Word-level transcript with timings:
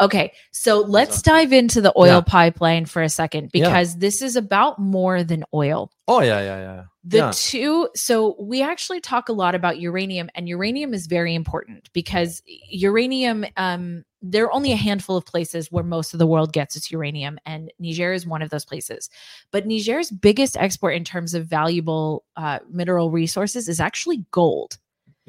Okay, 0.00 0.32
so 0.52 0.80
let's 0.80 1.22
dive 1.22 1.52
into 1.52 1.80
the 1.80 1.92
oil 1.96 2.06
Yeah. 2.06 2.20
pipeline 2.20 2.86
for 2.86 3.02
a 3.02 3.08
second 3.08 3.50
Yeah. 3.52 3.68
because 3.68 3.96
this 3.96 4.22
is 4.22 4.36
about 4.36 4.78
more 4.78 5.24
than 5.24 5.44
oil. 5.52 5.90
Oh 6.06 6.20
yeah, 6.20 6.40
yeah, 6.40 6.58
yeah. 6.60 6.84
The 7.04 7.16
yeah. 7.18 7.32
two, 7.34 7.88
so 7.96 8.36
we 8.40 8.62
actually 8.62 9.00
talk 9.00 9.28
a 9.28 9.32
lot 9.32 9.54
about 9.54 9.80
uranium, 9.80 10.30
and 10.34 10.48
uranium 10.48 10.94
is 10.94 11.06
very 11.06 11.34
important 11.34 11.88
because 11.92 12.42
uranium, 12.68 13.44
um, 13.56 14.04
there 14.22 14.44
are 14.44 14.52
only 14.52 14.72
a 14.72 14.76
handful 14.76 15.16
of 15.16 15.24
places 15.24 15.72
where 15.72 15.84
most 15.84 16.12
of 16.12 16.18
the 16.18 16.26
world 16.26 16.52
gets 16.52 16.76
its 16.76 16.90
uranium, 16.92 17.38
and 17.46 17.72
Niger 17.78 18.12
is 18.12 18.26
one 18.26 18.42
of 18.42 18.50
those 18.50 18.64
places. 18.64 19.08
But 19.50 19.66
Niger's 19.66 20.10
biggest 20.10 20.56
export 20.56 20.94
in 20.94 21.04
terms 21.04 21.34
of 21.34 21.46
valuable 21.46 22.24
uh, 22.36 22.60
mineral 22.70 23.10
resources 23.10 23.68
is 23.68 23.80
actually 23.80 24.24
gold. 24.30 24.78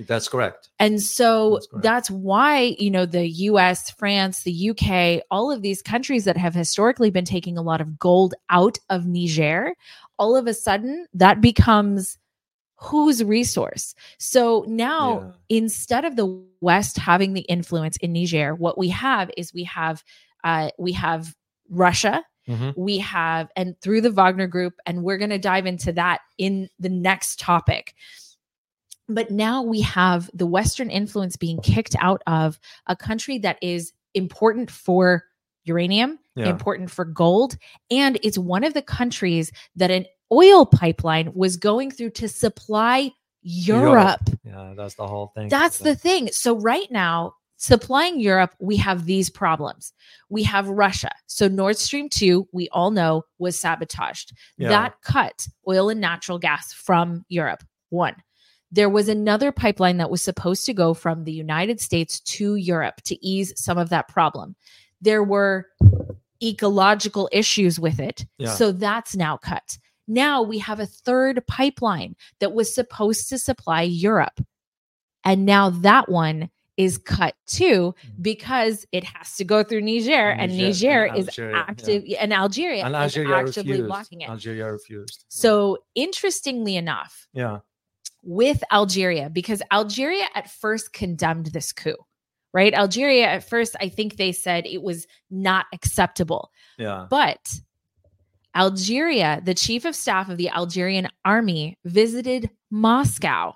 That's 0.07 0.27
correct. 0.29 0.69
And 0.79 1.01
so 1.01 1.55
That's 1.55 1.67
correct. 1.67 1.83
that's, 1.83 2.11
why, 2.11 2.75
you 2.79 2.89
know, 2.89 3.05
the 3.05 3.27
US, 3.27 3.91
France, 3.91 4.43
the 4.43 4.69
UK, 4.69 5.21
all 5.29 5.51
of 5.51 5.61
these 5.61 5.81
countries 5.81 6.23
that 6.25 6.37
have 6.37 6.53
historically 6.55 7.09
been 7.09 7.25
taking 7.25 7.57
a 7.57 7.61
lot 7.61 7.81
of 7.81 7.99
gold 7.99 8.33
out 8.49 8.77
of 8.89 9.05
Niger, 9.05 9.73
all 10.17 10.35
of 10.35 10.47
a 10.47 10.53
sudden 10.53 11.05
that 11.13 11.41
becomes 11.41 12.17
whose 12.77 13.21
resource. 13.23 13.93
So 14.19 14.63
now 14.67 15.33
instead 15.49 16.05
of 16.05 16.15
the 16.15 16.41
West 16.61 16.97
having 16.97 17.33
the 17.33 17.41
influence 17.41 17.97
in 17.97 18.13
Niger, 18.13 18.55
what 18.55 18.77
we 18.77 18.87
have 18.89 19.29
is 19.35 19.53
we 19.53 19.65
have 19.65 20.01
uh, 20.45 20.69
we 20.79 20.93
have 20.93 21.35
Russia, 21.69 22.23
Mhm. 22.47 22.73
we 22.77 22.97
have 22.99 23.49
and 23.57 23.79
through 23.81 23.99
the 24.01 24.11
Wagner 24.11 24.47
group, 24.47 24.75
and 24.85 25.03
we're 25.03 25.17
going 25.17 25.29
to 25.29 25.37
dive 25.37 25.65
into 25.65 25.91
that 25.93 26.21
in 26.37 26.69
the 26.79 26.89
next 26.89 27.37
topic. 27.39 27.93
But 29.09 29.31
now 29.31 29.63
we 29.63 29.81
have 29.81 30.29
the 30.33 30.45
Western 30.45 30.89
influence 30.89 31.35
being 31.35 31.59
kicked 31.61 31.95
out 31.99 32.21
of 32.27 32.59
a 32.85 32.95
country 32.95 33.39
that 33.39 33.57
is 33.61 33.91
important 34.13 34.69
for 34.71 35.23
uranium, 35.63 36.19
Yeah. 36.35 36.47
important 36.47 36.89
for 36.89 37.05
gold, 37.05 37.57
and 37.91 38.17
it's 38.23 38.37
one 38.37 38.63
of 38.63 38.73
the 38.73 38.81
countries 38.81 39.51
that 39.75 39.91
an 39.91 40.05
oil 40.31 40.65
pipeline 40.65 41.33
was 41.33 41.57
going 41.57 41.91
through 41.91 42.11
to 42.11 42.29
supply 42.29 43.11
Europe. 43.41 44.29
Yeah, 44.43 44.73
that's 44.75 44.95
the 44.95 45.07
whole 45.07 45.31
thing. 45.35 45.49
That's 45.49 45.79
the 45.79 45.95
thing. 45.95 46.29
So 46.31 46.57
right 46.57 46.89
now, 46.91 47.33
supplying 47.57 48.19
Europe, 48.19 48.55
we 48.59 48.77
have 48.77 49.05
these 49.05 49.29
problems. 49.29 49.91
We 50.29 50.43
have 50.43 50.67
Russia. 50.69 51.11
So 51.27 51.47
Nord 51.47 51.77
Stream 51.77 52.09
2, 52.09 52.47
we 52.53 52.69
all 52.69 52.91
know 52.91 53.23
was 53.37 53.59
sabotaged. 53.59 54.33
Yeah. 54.57 54.69
That 54.69 55.01
cut 55.03 55.47
oil 55.67 55.89
and 55.89 55.99
natural 55.99 56.39
gas 56.39 56.73
from 56.73 57.25
Europe. 57.27 57.63
One. 57.89 58.15
There 58.71 58.89
was 58.89 59.09
another 59.09 59.51
pipeline 59.51 59.97
that 59.97 60.11
was 60.11 60.21
supposed 60.21 60.65
to 60.65 60.73
go 60.73 60.93
from 60.93 61.23
the 61.23 61.31
United 61.31 61.81
States 61.81 62.19
to 62.21 62.55
Europe 62.55 63.01
to 63.05 63.25
ease 63.25 63.53
some 63.55 63.77
of 63.77 63.89
that 63.89 64.07
problem. 64.07 64.55
There 65.01 65.23
were 65.23 65.67
ecological 66.41 67.29
issues 67.31 67.79
with 67.79 67.99
it. 67.99 68.25
Yeah. 68.37 68.53
So 68.53 68.71
that's 68.71 69.15
now 69.15 69.37
cut. 69.37 69.77
Now 70.07 70.41
we 70.41 70.59
have 70.59 70.79
a 70.79 70.85
third 70.85 71.45
pipeline 71.47 72.15
that 72.39 72.53
was 72.53 72.73
supposed 72.73 73.29
to 73.29 73.37
supply 73.37 73.83
Europe. 73.83 74.39
And 75.23 75.45
now 75.45 75.69
that 75.69 76.09
one 76.09 76.49
is 76.77 76.97
cut 76.97 77.35
too 77.45 77.93
mm-hmm. 77.93 78.21
because 78.21 78.85
it 78.93 79.03
has 79.03 79.35
to 79.35 79.43
go 79.43 79.63
through 79.63 79.81
Niger, 79.81 80.29
and 80.29 80.57
Niger 80.57 80.67
Niger 80.67 81.03
and 81.03 81.17
is 81.17 81.27
Algeria, 81.27 81.51
yeah. 81.51 81.65
active 81.67 82.03
and 82.21 82.33
Algeria 82.33 82.85
and 82.85 82.95
is 82.95 83.01
Algeria 83.01 83.35
actively 83.35 83.71
refused. 83.71 83.87
blocking 83.87 84.21
it. 84.21 84.29
Algeria 84.29 84.71
refused. 84.71 85.25
So 85.27 85.79
interestingly 85.93 86.77
enough, 86.77 87.27
yeah, 87.33 87.59
with 88.23 88.63
Algeria, 88.71 89.29
because 89.29 89.61
Algeria 89.71 90.25
at 90.35 90.49
first 90.49 90.93
condemned 90.93 91.47
this 91.47 91.71
coup, 91.71 91.95
right? 92.53 92.73
Algeria 92.73 93.25
at 93.25 93.43
first, 93.47 93.75
I 93.79 93.89
think 93.89 94.17
they 94.17 94.31
said 94.31 94.65
it 94.65 94.81
was 94.81 95.07
not 95.31 95.65
acceptable. 95.73 96.51
yeah, 96.77 97.07
But 97.09 97.39
Algeria, 98.55 99.41
the 99.43 99.53
chief 99.53 99.85
of 99.85 99.95
staff 99.95 100.29
of 100.29 100.37
the 100.37 100.49
Algerian 100.49 101.07
army, 101.23 101.77
visited 101.85 102.49
Moscow. 102.71 103.53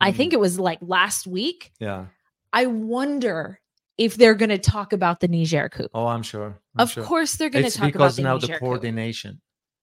I 0.00 0.12
Mm. 0.12 0.16
think 0.16 0.32
it 0.32 0.40
was 0.40 0.58
like 0.58 0.78
last 0.82 1.26
week. 1.26 1.72
yeah. 1.78 2.06
I 2.52 2.66
wonder 2.66 3.60
if 3.98 4.14
they're 4.16 4.34
going 4.36 4.50
to 4.50 4.58
talk 4.58 4.92
about 4.92 5.18
the 5.20 5.26
Niger 5.28 5.68
coup. 5.68 5.88
Oh, 5.92 6.06
I'm 6.06 6.22
sure. 6.22 6.60
I'm 6.76 6.82
of 6.84 6.90
sure. 6.90 7.02
course, 7.04 7.34
they're 7.36 7.50
going 7.50 7.64
to 7.64 7.70
talk 7.70 7.88
about 7.88 7.92
because 7.94 8.16
the 8.16 8.22
now 8.22 8.34
Niger 8.34 8.46
the 8.46 8.58
coup. 8.58 8.64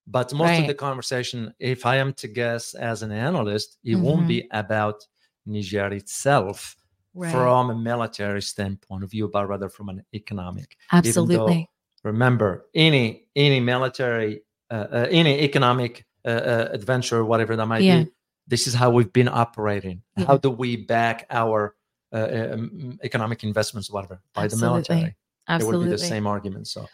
But 0.07 0.34
most 0.34 0.59
of 0.62 0.67
the 0.67 0.73
conversation, 0.73 1.53
if 1.59 1.85
I 1.85 1.97
am 1.97 2.13
to 2.13 2.28
guess 2.28 2.73
as 2.73 3.01
an 3.03 3.12
analyst, 3.12 3.78
it 3.84 3.95
won't 3.95 4.23
Mhm. 4.25 4.28
be 4.28 4.47
about 4.51 5.06
Niger 5.45 5.88
itself 5.94 6.75
Right. 7.13 7.31
from 7.31 7.69
a 7.69 7.75
military 7.75 8.41
standpoint 8.41 9.03
of 9.03 9.12
view, 9.12 9.28
but 9.28 9.47
rather 9.47 9.69
from 9.69 9.89
an 9.89 10.03
economic. 10.13 10.78
even 11.03 11.28
though- 11.28 11.47
Absolutely. 11.47 11.69
remember 12.03 12.66
any 12.73 13.28
any 13.35 13.59
military 13.59 14.41
uh, 14.72 14.88
uh, 14.91 15.07
any 15.12 15.39
economic 15.41 16.06
uh, 16.25 16.29
uh, 16.29 16.69
adventure 16.72 17.23
whatever 17.25 17.56
that 17.56 17.66
might 17.68 17.83
Yeah. 17.83 18.03
be 18.03 18.12
this 18.47 18.66
is 18.68 18.73
how 18.73 18.89
we've 18.89 19.13
been 19.13 19.28
operating 19.28 20.01
Yeah. 20.18 20.25
how 20.25 20.38
do 20.38 20.50
we 20.50 20.78
back 20.78 21.25
our 21.29 21.75
uh, 22.13 22.51
um, 22.53 23.00
economic 23.03 23.44
investments 23.44 23.89
whatever 23.91 24.22
by 24.33 24.41
the 24.41 24.56
Absolutely. 24.56 24.68
military 24.69 25.09
it 25.12 25.16
Absolutely. 25.47 25.78
would 25.79 25.85
be 25.85 25.91
the 25.91 25.97
same 26.13 26.25
argument 26.28 26.68
so 26.68 26.88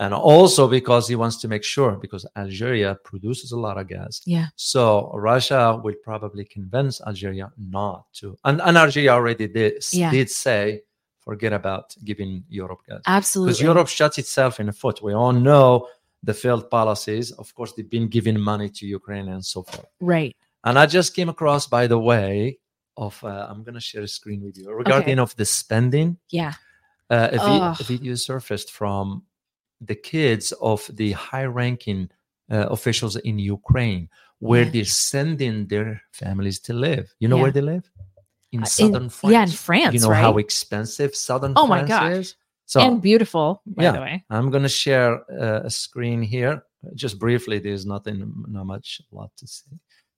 and 0.00 0.12
also 0.12 0.66
because 0.68 1.06
he 1.08 1.14
wants 1.16 1.36
to 1.40 1.46
make 1.48 1.62
sure 1.62 1.92
because 1.92 2.26
algeria 2.36 2.96
produces 3.04 3.52
a 3.52 3.58
lot 3.58 3.78
of 3.78 3.86
gas 3.88 4.22
Yeah. 4.26 4.46
so 4.56 5.10
russia 5.14 5.80
will 5.84 5.94
probably 6.02 6.44
convince 6.44 7.00
algeria 7.06 7.50
not 7.78 8.06
to 8.14 8.36
and, 8.44 8.60
and 8.60 8.76
algeria 8.76 9.12
already 9.12 9.46
did, 9.48 9.74
Yeah. 9.92 10.10
did 10.10 10.30
say 10.30 10.82
forget 11.20 11.52
about 11.52 11.94
giving 12.04 12.42
europe 12.48 12.80
gas 12.88 13.00
Absolutely. 13.06 13.52
because 13.52 13.62
Europe 13.62 13.88
shuts 13.88 14.18
itself 14.18 14.60
in 14.60 14.66
the 14.66 14.72
foot. 14.72 15.00
We 15.02 15.14
all 15.14 15.32
know 15.32 15.88
the 16.22 16.34
failed 16.34 16.68
policies. 16.70 17.30
Of 17.32 17.54
course, 17.54 17.72
they've 17.72 17.88
been 17.88 18.08
giving 18.08 18.38
money 18.38 18.68
to 18.70 18.86
Ukraine 18.86 19.28
and 19.28 19.42
so 19.44 19.62
forth. 19.62 19.88
Right. 20.00 20.34
And 20.64 20.78
I 20.78 20.84
just 20.86 21.14
came 21.16 21.28
across, 21.30 21.66
by 21.66 21.86
the 21.86 21.98
way, 21.98 22.58
of 22.96 23.14
uh, 23.24 23.46
I'm 23.50 23.62
going 23.62 23.74
to 23.74 23.80
share 23.90 24.02
a 24.02 24.08
screen 24.08 24.40
with 24.42 24.56
you 24.58 24.70
regarding 24.72 25.18
of 25.18 25.34
the 25.36 25.44
spending. 25.44 26.18
Yeah. 26.30 26.52
Uh, 27.10 27.28
a, 27.32 27.38
vi- 27.38 27.76
a 27.80 27.84
video 27.84 28.14
surfaced 28.16 28.70
from 28.72 29.22
the 29.86 29.94
kids 29.94 30.52
of 30.60 30.88
the 30.92 31.12
high-ranking 31.12 32.10
uh, 32.50 32.66
officials 32.76 33.16
in 33.16 33.38
Ukraine, 33.38 34.08
where 34.38 34.64
Yeah. 34.64 34.70
they're 34.72 34.84
sending 34.84 35.66
their 35.66 36.02
families 36.12 36.58
to 36.66 36.72
live. 36.74 37.06
You 37.20 37.28
know 37.28 37.36
Yeah. 37.36 37.42
where 37.42 37.52
they 37.52 37.62
live? 37.74 37.90
In 38.52 38.60
Uh, 38.60 38.62
in- 38.62 38.66
southern 38.66 39.08
France. 39.08 39.32
yeah, 39.32 39.42
in 39.42 39.48
France, 39.68 39.94
You 39.94 40.00
know 40.00 40.10
right? 40.10 40.20
how 40.20 40.36
expensive 40.38 41.14
southern 41.14 41.52
Oh 41.56 41.66
my 41.66 41.78
France 41.80 41.88
gosh. 41.88 42.12
is. 42.18 42.36
So 42.66 42.80
and 42.80 43.00
beautiful, 43.02 43.62
by 43.66 43.82
yeah. 43.84 43.92
the 43.92 44.00
way. 44.00 44.24
I'm 44.30 44.50
going 44.50 44.62
to 44.62 44.68
share 44.84 45.10
uh, 45.30 45.60
a 45.64 45.70
screen 45.70 46.20
here. 46.22 46.62
Just 46.94 47.18
briefly, 47.18 47.58
there's 47.58 47.84
nothing, 47.86 48.16
not 48.56 48.66
much, 48.66 49.00
a 49.10 49.14
lot 49.14 49.30
to 49.38 49.46
see. 49.46 49.72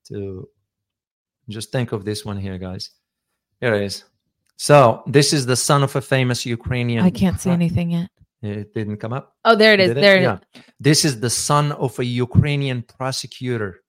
To 0.08 0.48
just 1.48 1.70
think 1.72 1.92
of 1.92 2.04
this 2.04 2.24
one 2.24 2.38
here, 2.46 2.58
guys. 2.58 2.90
Here 3.60 3.74
it 3.74 3.82
is. 3.90 4.04
So 4.56 5.02
this 5.06 5.32
is 5.32 5.46
the 5.46 5.56
son 5.56 5.82
of 5.82 5.94
a 5.96 6.00
famous 6.00 6.44
Ukrainian. 6.46 7.04
I 7.04 7.10
can't 7.10 7.40
see 7.40 7.50
anything 7.60 7.90
yet. 7.92 8.10
It 8.46 8.74
didn't 8.74 8.98
come 8.98 9.12
up. 9.12 9.34
Oh, 9.44 9.54
there 9.56 9.72
it 9.74 9.80
is. 9.80 9.88
Did 9.88 9.98
it? 9.98 10.00
There 10.00 10.16
it 10.16 10.20
is. 10.20 10.24
yeah. 10.54 10.62
This 10.80 11.04
is 11.04 11.20
the 11.20 11.30
son 11.30 11.72
of 11.72 11.98
a 11.98 12.04
Ukrainian 12.04 12.82
prosecutor 12.82 13.80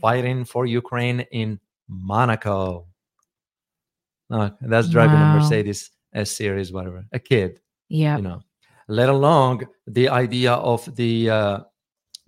fighting 0.00 0.44
for 0.44 0.66
Ukraine 0.66 1.20
in 1.32 1.58
Monaco. 1.88 2.86
No, 4.30 4.50
that's 4.60 4.88
driving 4.88 5.20
Wow. 5.20 5.36
a 5.36 5.40
Mercedes 5.40 5.90
S 6.12 6.30
series, 6.32 6.72
whatever. 6.72 7.04
A 7.12 7.18
kid 7.18 7.60
Yeah. 7.88 8.16
you 8.16 8.22
know 8.22 8.40
let 8.88 9.08
alone 9.08 9.66
the 9.86 10.08
idea 10.08 10.52
of 10.52 10.80
the 10.96 11.12
uh, 11.30 11.58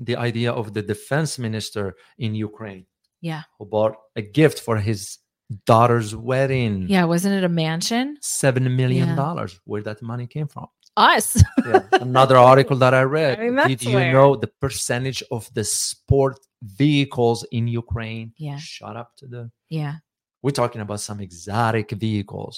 the 0.01 0.17
idea 0.17 0.51
of 0.53 0.75
the 0.75 0.83
defense 0.83 1.39
minister 1.39 1.95
in 2.19 2.35
ukraine 2.35 2.87
Yeah. 3.21 3.43
who 3.59 3.65
bought 3.67 3.95
a 4.17 4.23
gift 4.23 4.59
for 4.67 4.77
his 4.77 5.19
daughter's 5.67 6.15
wedding 6.31 6.87
Yeah. 6.89 7.05
Wasn't 7.05 7.35
it 7.39 7.45
a 7.45 7.49
mansion? 7.49 8.17
seven 8.21 8.65
million 8.77 9.09
Yeah. 9.11 9.17
dollars 9.25 9.53
where 9.65 9.83
that 9.89 10.01
money 10.03 10.27
came 10.27 10.49
from 10.55 10.67
Us. 10.99 11.27
Yeah. 11.67 11.83
another 11.93 12.37
article 12.37 12.77
that 12.85 12.95
i 12.95 13.03
read 13.03 13.39
I 13.45 13.51
mean, 13.51 13.69
did 13.69 13.83
you 13.85 13.95
where- 13.95 14.13
know 14.13 14.29
the 14.45 14.51
percentage 14.65 15.23
of 15.37 15.43
the 15.55 15.65
sport 15.65 16.35
vehicles 16.63 17.39
in 17.57 17.69
ukraine 17.83 18.33
Yeah. 18.49 18.59
Shut 18.59 18.97
up 19.03 19.11
to 19.19 19.27
the 19.27 19.43
yeah. 19.69 19.95
we're 20.43 20.59
talking 20.63 20.81
about 20.87 21.01
some 21.01 21.21
exotic 21.29 21.91
vehicles 22.07 22.55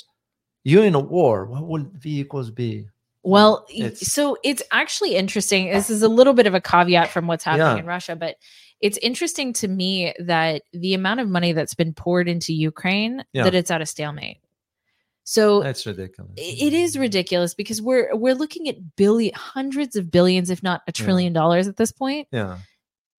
you're 0.65 0.85
in 0.91 0.95
a 0.95 1.05
war 1.17 1.37
what 1.53 1.65
would 1.71 1.87
vehicles 2.09 2.51
be 2.51 2.73
Well, 3.23 3.55
It's- 3.69 4.07
so 4.17 4.25
it's 4.51 4.63
actually 4.81 5.13
interesting. 5.23 5.63
This 5.79 5.91
is 5.97 6.03
a 6.03 6.09
little 6.19 6.33
bit 6.41 6.47
of 6.51 6.55
a 6.61 6.61
caveat 6.73 7.09
from 7.15 7.25
what's 7.31 7.45
happening 7.45 7.77
Yeah. 7.77 7.83
in 7.85 7.87
Russia, 7.97 8.15
but 8.25 8.35
it's 8.87 8.99
interesting 9.09 9.49
to 9.61 9.67
me 9.81 9.91
that 10.33 10.63
the 10.85 10.95
amount 11.01 11.21
of 11.21 11.29
money 11.29 11.53
that's 11.53 11.77
been 11.83 11.93
poured 12.03 12.27
into 12.35 12.51
Ukraine 12.73 13.15
Yeah. 13.37 13.45
that 13.45 13.55
it's 13.55 13.71
at 13.71 13.83
a 13.83 13.87
stalemate. 13.95 14.39
So 15.25 15.63
that's 15.63 15.87
ridiculous 15.87 16.33
it 16.37 16.73
is 16.73 16.99
ridiculous 16.99 17.55
because 17.55 17.81
we're 17.81 18.15
we're 18.17 18.35
looking 18.35 18.69
at 18.69 18.97
billion 18.97 19.35
hundreds 19.35 19.95
of 19.97 20.11
billions, 20.11 20.51
if 20.51 20.63
not 20.63 20.81
a 20.89 20.93
Yeah. 20.97 21.05
trillion 21.05 21.33
dollars 21.33 21.69
at 21.69 21.77
this 21.77 21.93
point. 21.93 22.27
yeah 22.33 22.59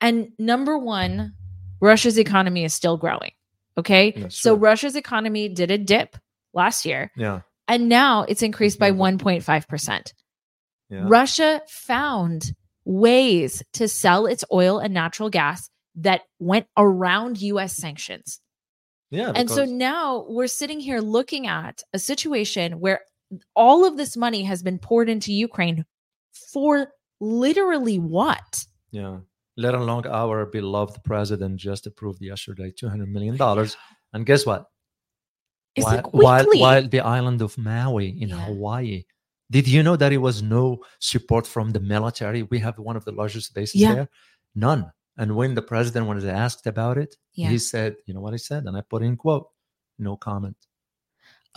And 0.02 0.30
number 0.40 0.78
one, 0.78 1.34
Russia's 1.80 2.18
economy 2.18 2.64
is 2.64 2.74
still 2.74 2.98
growing. 2.98 3.32
Okay. 3.78 4.26
So. 4.30 4.56
Russia's 4.56 4.96
economy 4.96 5.48
did 5.48 5.72
a 5.72 5.78
dip 5.78 6.18
last 6.54 6.86
year. 6.86 7.12
Yeah. 7.16 7.42
And 7.68 7.88
now 7.88 8.24
it's 8.24 8.42
increased 8.44 8.80
by 8.80 8.92
Mhm. 8.92 8.98
1.5%. 9.20 10.14
Yeah. 10.90 11.04
Russia 11.08 11.62
found 11.70 12.54
ways 12.84 13.64
to 13.74 13.88
sell 13.88 14.26
its 14.26 14.44
oil 14.52 14.80
and 14.80 14.94
natural 14.94 15.30
gas 15.30 15.70
that 15.96 16.22
went 16.40 16.68
around 16.76 17.42
US 17.42 17.76
sanctions. 17.78 18.42
Yeah. 19.12 19.32
And 19.36 19.50
so 19.50 19.66
now 19.66 20.26
we're 20.28 20.48
sitting 20.48 20.80
here 20.80 21.00
looking 21.00 21.46
at 21.48 21.84
a 21.94 22.00
situation 22.00 22.80
where 22.80 23.02
all 23.56 23.86
of 23.86 23.98
this 23.98 24.18
money 24.18 24.44
has 24.44 24.64
been 24.64 24.80
poured 24.80 25.10
into 25.10 25.32
Ukraine 25.32 25.86
for 26.52 26.88
literally 27.20 28.00
what? 28.00 28.66
yeah. 28.92 29.18
Let 29.58 29.76
alone 29.76 30.08
our 30.08 30.46
beloved 30.46 31.04
president 31.04 31.58
just 31.58 31.86
approved 31.86 32.22
yesterday 32.22 32.72
two 32.72 32.88
hundred 32.88 33.10
million 33.12 33.36
dollars, 33.36 33.76
and 34.14 34.26
guess 34.26 34.46
what? 34.46 34.66
It's 35.76 35.86
while, 35.86 35.96
like 35.96 36.14
while, 36.14 36.46
while 36.56 36.88
the 36.88 37.02
island 37.02 37.42
of 37.42 37.58
Maui 37.58 38.10
in 38.22 38.30
Yeah. 38.30 38.38
Hawaii. 38.46 39.04
Did 39.52 39.68
you 39.68 39.84
know 39.84 39.98
that 39.98 40.14
it 40.14 40.18
was 40.20 40.42
no 40.42 40.80
support 41.00 41.46
from 41.46 41.72
the 41.72 41.82
military? 41.82 42.44
We 42.44 42.60
have 42.60 42.80
one 42.80 42.96
of 42.96 43.04
the 43.04 43.12
largest 43.12 43.54
bases 43.54 43.82
Yeah. 43.82 43.94
there. 43.94 44.10
None. 44.56 44.90
And 45.22 45.36
when 45.40 45.52
the 45.54 45.62
president 45.74 46.04
was 46.08 46.26
asked 46.26 46.66
about 46.74 46.98
it, 46.98 47.12
Yeah. 47.34 47.50
he 47.54 47.60
said, 47.60 47.92
you 48.06 48.14
know 48.16 48.22
what 48.26 48.34
he 48.34 48.40
said? 48.50 48.62
And 48.68 48.74
I 48.80 48.82
put 48.94 49.02
in 49.08 49.16
quote, 49.24 49.46
no 50.00 50.14
comment. 50.18 50.58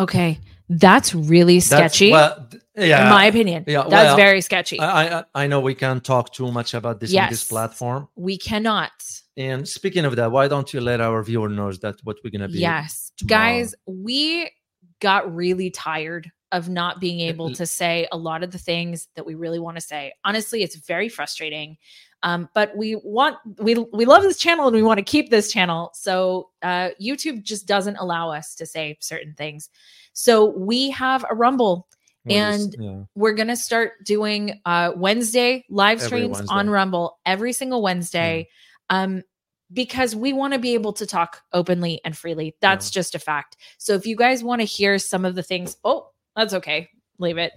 Okay. 0.05 0.31
That's 0.69 1.15
really 1.15 1.59
That's- 1.61 1.93
sketchy. 1.95 2.11
well, 2.11 2.49
yeah. 2.77 3.05
in 3.05 3.11
my 3.19 3.25
opinion. 3.33 3.61
yeah, 3.67 3.83
That's 3.83 3.93
well, 3.93 4.17
very 4.27 4.41
sketchy. 4.51 4.79
I, 4.81 5.21
I 5.21 5.25
I 5.43 5.45
know 5.51 5.61
we 5.71 5.75
can't 5.85 6.03
talk 6.13 6.33
too 6.39 6.51
much 6.59 6.75
about 6.75 6.97
this 7.01 7.15
on 7.17 7.31
this 7.31 7.45
platform. 7.53 8.09
we 8.29 8.37
cannot. 8.49 8.93
And 9.37 9.61
speaking 9.79 10.05
of 10.09 10.13
that, 10.17 10.31
why 10.37 10.45
don't 10.53 10.69
you 10.75 10.81
let 10.91 11.01
our 11.01 11.23
viewer 11.23 11.49
knows 11.49 11.77
that 11.85 11.97
what 12.07 12.17
we're 12.23 12.31
gonna 12.37 12.49
be? 12.49 12.59
Yes. 12.71 13.13
tomorrow. 13.17 13.39
Guys, 13.39 13.75
we 13.87 14.51
got 15.01 15.23
really 15.43 15.71
tired 15.71 16.25
of 16.53 16.69
not 16.69 17.01
being 17.01 17.21
uh, 17.27 17.31
able 17.33 17.49
to 17.61 17.65
say 17.67 18.07
a 18.13 18.17
lot 18.29 18.43
of 18.45 18.51
the 18.51 18.59
things 18.71 19.09
that 19.17 19.25
we 19.29 19.35
really 19.45 19.59
want 19.67 19.77
to 19.77 19.81
say. 19.93 20.13
Honestly, 20.25 20.63
it's 20.63 20.77
very 20.77 21.09
frustrating. 21.09 21.77
Um, 22.25 22.49
but 22.55 22.75
we 22.77 22.97
want 22.97 23.37
we 23.59 23.75
we 23.93 24.07
love 24.07 24.23
this 24.23 24.39
channel 24.39 24.67
and 24.67 24.75
we 24.75 24.83
want 24.83 24.99
to 24.99 25.05
keep 25.05 25.31
this 25.31 25.53
channel. 25.53 25.91
So 25.95 26.49
uh, 26.63 26.91
YouTube 27.01 27.43
just 27.43 27.67
doesn't 27.69 27.97
allow 27.97 28.31
us 28.31 28.55
to 28.57 28.67
say 28.67 28.97
certain 29.01 29.35
things. 29.35 29.69
So 30.15 30.47
we 30.57 30.91
have 30.91 31.25
a 31.29 31.35
Rumble. 31.35 31.87
Is- 32.27 32.65
and- 32.65 32.77
yeah. 32.79 33.01
We're 33.15 33.35
gonna 33.35 33.57
start 33.57 34.03
doing 34.05 34.61
uh, 34.65 34.93
Wednesday 34.97 35.67
live 35.69 36.01
streams 36.07 36.39
on 36.51 36.71
Rumble 36.71 37.19
every 37.27 37.53
single 37.53 37.83
Wednesday. 37.83 38.49
Um, 38.91 39.23
because 39.73 40.15
we 40.17 40.33
want 40.33 40.53
to 40.55 40.59
be 40.59 40.75
able 40.75 40.93
to 40.95 41.07
talk 41.07 41.43
openly 41.53 42.01
and 42.05 42.17
freely. 42.17 42.55
That's 42.61 42.91
just 42.91 43.15
a 43.15 43.19
fact. 43.19 43.57
So 43.79 43.95
if 43.95 44.07
you 44.07 44.15
guys 44.17 44.45
want 44.45 44.61
to 44.61 44.65
hear 44.67 44.99
some 44.99 45.25
of 45.25 45.35
the 45.35 45.43
things, 45.43 45.77
oh, 45.85 46.11
that's 46.37 46.55
okay. 46.55 46.89
Leave 47.19 47.39
it. 47.39 47.53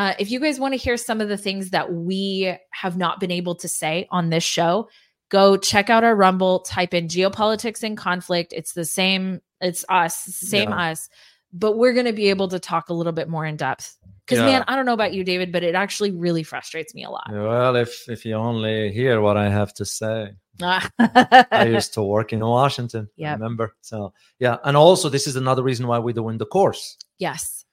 Uh, 0.00 0.14
if 0.18 0.30
you 0.30 0.40
guys 0.40 0.58
want 0.58 0.72
to 0.72 0.78
hear 0.78 0.96
some 0.96 1.20
of 1.20 1.28
the 1.28 1.36
things 1.36 1.70
that 1.70 1.92
we 1.92 2.54
have 2.70 2.96
not 2.96 3.20
been 3.20 3.30
able 3.30 3.54
to 3.54 3.68
say 3.68 4.08
on 4.10 4.30
this 4.30 4.42
show, 4.42 4.88
go 5.28 5.58
check 5.58 5.90
out 5.90 6.04
our 6.04 6.16
Rumble, 6.16 6.60
type 6.60 6.94
in 6.94 7.06
geopolitics 7.06 7.84
in 7.84 7.96
conflict. 7.96 8.54
It's 8.56 8.72
the 8.72 8.86
same, 8.86 9.42
it's 9.60 9.84
us, 9.90 10.16
same 10.16 10.70
Yeah. 10.70 10.90
us, 10.92 11.10
but 11.52 11.76
we're 11.76 11.92
going 11.92 12.06
to 12.06 12.14
be 12.14 12.30
able 12.30 12.48
to 12.48 12.58
talk 12.58 12.88
a 12.88 12.94
little 12.94 13.12
bit 13.12 13.28
more 13.28 13.44
in 13.44 13.56
depth. 13.56 13.94
Because, 14.24 14.38
Yeah. 14.38 14.46
man, 14.46 14.64
I 14.68 14.74
don't 14.74 14.86
know 14.86 14.94
about 14.94 15.12
you, 15.12 15.22
David, 15.22 15.52
but 15.52 15.62
it 15.64 15.74
actually 15.74 16.12
really 16.12 16.44
frustrates 16.44 16.94
me 16.94 17.04
a 17.04 17.10
lot. 17.10 17.28
Well, 17.30 17.76
if 17.76 18.08
if 18.08 18.24
you 18.24 18.36
only 18.36 18.90
hear 18.92 19.20
what 19.20 19.36
I 19.36 19.50
have 19.50 19.74
to 19.74 19.84
say. 19.84 20.30
I 20.62 21.68
used 21.76 21.92
to 21.94 22.02
work 22.02 22.32
in 22.32 22.40
Washington. 22.40 23.10
Yep. 23.16 23.38
Remember? 23.38 23.74
So 23.82 24.14
yeah, 24.38 24.56
and 24.64 24.78
also 24.78 25.10
this 25.10 25.26
is 25.26 25.36
another 25.36 25.62
reason 25.62 25.86
why 25.86 25.98
we're 25.98 26.14
doing 26.22 26.38
the 26.38 26.46
course. 26.46 26.96
yes. 27.18 27.64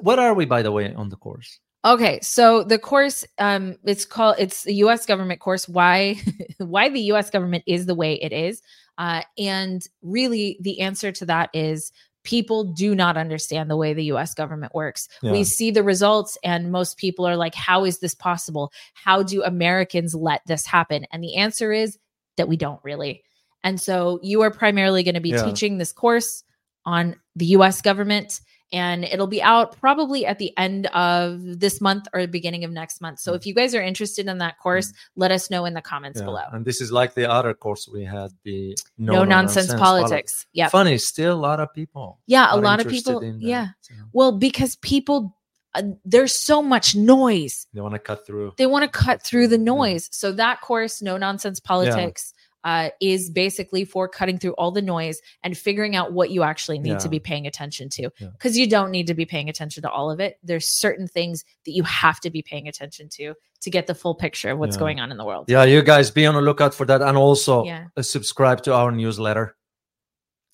What 0.00 0.18
are 0.18 0.34
we, 0.34 0.44
by 0.44 0.62
the 0.62 0.72
way, 0.72 0.92
on 0.92 1.08
the 1.08 1.14
course? 1.16 1.60
Okay, 1.84 2.18
so 2.22 2.64
the 2.64 2.78
course 2.78 3.24
um 3.38 3.76
it's 3.84 4.04
called 4.04 4.36
it's 4.38 4.64
the 4.64 4.74
US 4.74 5.06
government 5.06 5.40
course 5.40 5.68
why 5.68 6.16
why 6.58 6.88
the 6.88 7.00
US 7.12 7.30
government 7.30 7.62
is 7.66 7.86
the 7.86 7.94
way 7.94 8.14
it 8.14 8.32
is. 8.32 8.62
Uh 8.98 9.22
and 9.38 9.86
really 10.02 10.58
the 10.60 10.80
answer 10.80 11.12
to 11.12 11.26
that 11.26 11.50
is 11.54 11.92
people 12.24 12.64
do 12.64 12.94
not 12.94 13.16
understand 13.16 13.70
the 13.70 13.76
way 13.76 13.94
the 13.94 14.04
US 14.06 14.34
government 14.34 14.74
works. 14.74 15.08
Yeah. 15.22 15.30
We 15.32 15.44
see 15.44 15.70
the 15.70 15.84
results 15.84 16.36
and 16.42 16.72
most 16.72 16.96
people 16.98 17.24
are 17.26 17.36
like 17.36 17.54
how 17.54 17.84
is 17.84 18.00
this 18.00 18.14
possible? 18.14 18.72
How 18.94 19.22
do 19.22 19.44
Americans 19.44 20.14
let 20.16 20.42
this 20.46 20.66
happen? 20.66 21.06
And 21.12 21.22
the 21.22 21.36
answer 21.36 21.72
is 21.72 21.96
that 22.36 22.48
we 22.48 22.56
don't 22.56 22.80
really. 22.82 23.22
And 23.62 23.80
so 23.80 24.18
you 24.22 24.40
are 24.42 24.50
primarily 24.50 25.04
going 25.04 25.14
to 25.14 25.20
be 25.20 25.30
Yeah. 25.30 25.44
teaching 25.44 25.78
this 25.78 25.92
course 25.92 26.42
on 26.84 27.14
the 27.36 27.46
US 27.46 27.80
government 27.82 28.40
and 28.72 29.04
it'll 29.04 29.26
be 29.26 29.42
out 29.42 29.78
probably 29.80 30.26
at 30.26 30.38
the 30.38 30.52
end 30.58 30.86
of 30.88 31.60
this 31.60 31.80
month 31.80 32.06
or 32.12 32.22
the 32.22 32.28
beginning 32.28 32.64
of 32.64 32.70
next 32.70 33.00
month. 33.00 33.18
So 33.18 33.34
if 33.34 33.46
you 33.46 33.54
guys 33.54 33.74
are 33.74 33.82
interested 33.82 34.26
in 34.26 34.38
that 34.38 34.58
course, 34.58 34.92
let 35.16 35.30
us 35.30 35.50
know 35.50 35.64
in 35.64 35.74
the 35.74 35.80
comments 35.82 36.18
Mm. 36.20 36.22
Yeah, 36.22 36.26
below. 36.26 36.42
And 36.52 36.64
this 36.64 36.80
is 36.80 36.92
like 36.92 37.14
the 37.14 37.30
other 37.30 37.54
course 37.54 37.88
we 37.88 38.04
had, 38.04 38.30
the 38.44 38.76
No, 38.98 39.24
nonsense, 39.24 39.72
politics. 39.74 40.46
Yeah. 40.52 40.68
Funny, 40.68 40.98
still 40.98 41.34
a 41.34 41.40
lot 41.40 41.60
of 41.60 41.72
people. 41.72 42.18
Yeah, 42.26 42.48
a 42.50 42.56
lot 42.58 42.80
of 42.80 42.88
people. 42.88 43.24
Yeah. 43.38 43.68
So 43.80 43.94
Well, 44.12 44.32
because 44.32 44.76
people 44.76 45.34
uh, 45.74 45.82
there's 46.04 46.34
so 46.34 46.62
much 46.62 46.96
noise. 46.96 47.66
they 47.74 47.80
want 47.82 47.92
to 47.92 47.98
cut 47.98 48.26
through. 48.26 48.54
They 48.56 48.66
want 48.66 48.84
to 48.84 48.88
cut 48.98 49.22
through 49.22 49.48
the 49.48 49.58
Yeah. 49.58 49.64
noise. 49.64 50.08
So 50.12 50.32
that 50.32 50.60
course, 50.62 51.02
No 51.02 51.18
Nonsense 51.18 51.60
Politics, 51.60 52.32
uh, 52.68 52.90
is 53.00 53.30
basically 53.30 53.84
for 53.86 54.06
cutting 54.08 54.38
through 54.38 54.52
all 54.60 54.70
the 54.70 54.82
noise 54.82 55.18
and 55.42 55.56
figuring 55.56 55.96
out 55.96 56.12
what 56.12 56.28
you 56.30 56.42
actually 56.42 56.78
need 56.78 56.98
to 56.98 57.08
be 57.08 57.18
paying 57.18 57.46
attention 57.46 57.88
to. 57.88 58.02
Yeah. 58.18 58.28
Because 58.32 58.58
you 58.58 58.66
don't 58.68 58.90
need 58.90 59.06
to 59.06 59.14
be 59.14 59.24
paying 59.24 59.48
attention 59.48 59.82
to 59.84 59.90
all 59.90 60.10
of 60.10 60.20
it. 60.20 60.38
There's 60.42 60.68
certain 60.68 61.06
things 61.08 61.44
that 61.64 61.72
you 61.72 61.82
have 61.84 62.20
to 62.20 62.30
be 62.30 62.42
paying 62.42 62.68
attention 62.68 63.08
to 63.16 63.34
to 63.64 63.70
get 63.70 63.86
the 63.86 63.94
full 63.94 64.14
picture 64.14 64.50
of 64.50 64.58
what's 64.58 64.76
Yeah. 64.76 64.80
going 64.84 65.00
on 65.00 65.10
in 65.10 65.16
the 65.16 65.24
world. 65.24 65.46
Yeah, 65.48 65.64
you 65.64 65.82
guys 65.82 66.10
be 66.10 66.26
on 66.26 66.34
the 66.34 66.42
lookout 66.42 66.74
for 66.74 66.84
that, 66.86 67.00
and 67.00 67.16
also 67.16 67.64
Yeah. 67.64 67.86
uh, 67.96 68.02
subscribe 68.02 68.62
to 68.64 68.74
our 68.74 68.90
newsletter. 68.92 69.56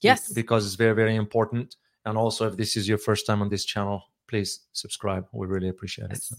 Yes. 0.00 0.32
because 0.32 0.66
it's 0.66 0.76
very 0.76 0.94
very 0.94 1.16
important. 1.16 1.76
And 2.04 2.16
also, 2.18 2.46
if 2.50 2.56
this 2.56 2.76
is 2.76 2.86
your 2.86 2.98
first 2.98 3.26
time 3.26 3.40
on 3.42 3.48
this 3.48 3.64
channel, 3.64 4.02
please 4.34 4.60
subscribe. 4.72 5.24
We 5.32 5.46
really 5.46 5.68
appreciate 5.68 6.06
it. 6.06 6.18
Yes. 6.18 6.24
So, 6.24 6.36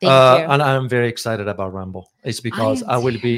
Thank 0.00 0.10
uh, 0.12 0.36
you. 0.40 0.52
And 0.52 0.60
I'm 0.68 0.88
very 0.88 1.08
excited 1.14 1.46
about 1.54 1.72
Rumble. 1.72 2.04
It's 2.24 2.40
because 2.40 2.82
I, 2.82 2.96
am 2.96 3.04
will 3.04 3.20
be. 3.28 3.34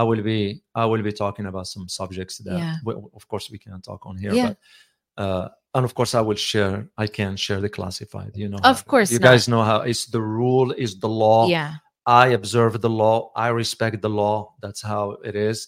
I 0.00 0.02
will 0.02 0.22
be 0.32 0.62
I 0.74 0.84
will 0.90 1.02
be 1.10 1.12
talking 1.12 1.46
about 1.46 1.66
some 1.74 1.88
subjects 1.88 2.38
that 2.46 2.58
Yeah. 2.58 2.76
we, 2.84 2.92
of 3.18 3.24
course 3.30 3.46
we 3.52 3.58
can't 3.58 3.84
talk 3.90 4.00
on 4.10 4.16
here, 4.16 4.34
Yeah. 4.34 4.54
but 5.16 5.22
uh, 5.24 5.48
and 5.74 5.84
of 5.84 5.92
course 5.94 6.12
I 6.20 6.22
will 6.28 6.40
share 6.50 6.74
I 7.04 7.06
can 7.18 7.36
share 7.36 7.60
the 7.66 7.72
classified. 7.78 8.32
You 8.42 8.48
know, 8.48 8.58
Of 8.72 8.78
how- 8.78 8.90
course 8.92 9.08
you 9.12 9.20
not. 9.20 9.28
guys 9.30 9.42
know 9.52 9.62
how 9.70 9.78
it's 9.90 10.06
the 10.06 10.24
rule 10.40 10.68
is 10.84 10.98
the 11.04 11.12
law. 11.24 11.46
Yeah. 11.46 11.72
I 12.04 12.24
observe 12.40 12.80
the 12.86 12.90
law. 13.04 13.16
I 13.46 13.48
respect 13.62 14.02
the 14.02 14.10
law. 14.22 14.36
That's 14.62 14.82
how 14.92 15.04
it 15.28 15.36
is. 15.50 15.58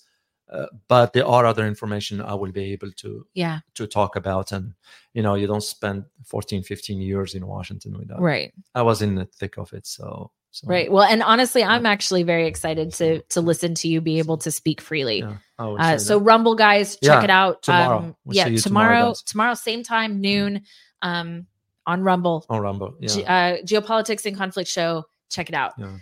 Uh, 0.52 0.66
but 0.88 1.12
there 1.14 1.26
are 1.26 1.46
other 1.46 1.66
information 1.66 2.20
I 2.20 2.34
will 2.34 2.52
be 2.52 2.72
able 2.72 2.90
to 2.92 3.26
Yeah. 3.34 3.60
to 3.74 3.86
talk 3.86 4.14
about 4.16 4.52
and 4.52 4.74
you 5.14 5.22
know 5.22 5.34
you 5.36 5.46
don't 5.46 5.62
spend 5.62 6.04
14 6.26 6.62
15 6.62 7.00
years 7.00 7.34
in 7.34 7.46
washington 7.46 7.96
without 7.98 8.20
Right. 8.20 8.52
i 8.74 8.82
was 8.82 9.00
in 9.00 9.14
the 9.14 9.24
thick 9.24 9.56
of 9.58 9.72
it 9.72 9.86
so, 9.86 10.30
so 10.50 10.68
Right. 10.68 10.92
Well, 10.92 11.02
and 11.04 11.22
honestly, 11.22 11.64
I'm 11.64 11.86
actually 11.86 12.22
very 12.24 12.46
excited 12.46 12.92
to 12.94 13.22
to 13.34 13.40
listen 13.40 13.74
to 13.76 13.88
you 13.88 14.00
be 14.02 14.18
able 14.18 14.36
to 14.38 14.50
speak 14.50 14.80
freely. 14.82 15.18
yeah, 15.20 15.38
Uh, 15.58 15.98
so 15.98 16.18
that. 16.18 16.24
Rumble 16.24 16.54
guys, 16.54 16.96
check 16.96 17.02
Yeah, 17.02 17.24
it 17.24 17.30
out. 17.30 17.62
tomorrow. 17.62 17.98
Um, 17.98 18.16
We'll 18.24 18.36
yeah, 18.36 18.44
tomorrow, 18.44 18.60
tomorrow, 18.62 19.14
tomorrow, 19.26 19.54
same 19.54 19.82
time, 19.82 20.20
noon, 20.20 20.62
um, 21.02 21.46
on 21.86 22.02
Rumble. 22.02 22.44
on 22.48 22.60
rumble 22.60 22.94
yeah. 23.00 23.08
Ge- 23.08 23.24
uh, 23.26 23.52
Geopolitics 23.64 24.26
in 24.26 24.36
Conflict 24.36 24.68
Show. 24.70 25.04
Check 25.30 25.48
it 25.48 25.54
out. 25.56 25.72
yeah 25.78 25.96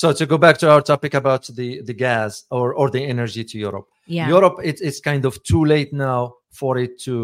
so 0.00 0.12
to 0.12 0.24
go 0.26 0.38
back 0.38 0.56
to 0.58 0.66
our 0.72 0.82
topic 0.92 1.14
about 1.14 1.42
the 1.58 1.68
the 1.88 1.96
gas 2.06 2.44
or 2.56 2.66
or 2.80 2.86
the 2.90 3.02
energy 3.14 3.42
to 3.50 3.56
europe 3.66 3.88
Yeah. 4.06 4.28
europe 4.34 4.56
it, 4.70 4.76
it's 4.88 5.00
kind 5.10 5.24
of 5.24 5.32
too 5.50 5.64
late 5.74 5.90
now 5.92 6.20
for 6.60 6.72
it 6.84 6.92
to 7.06 7.14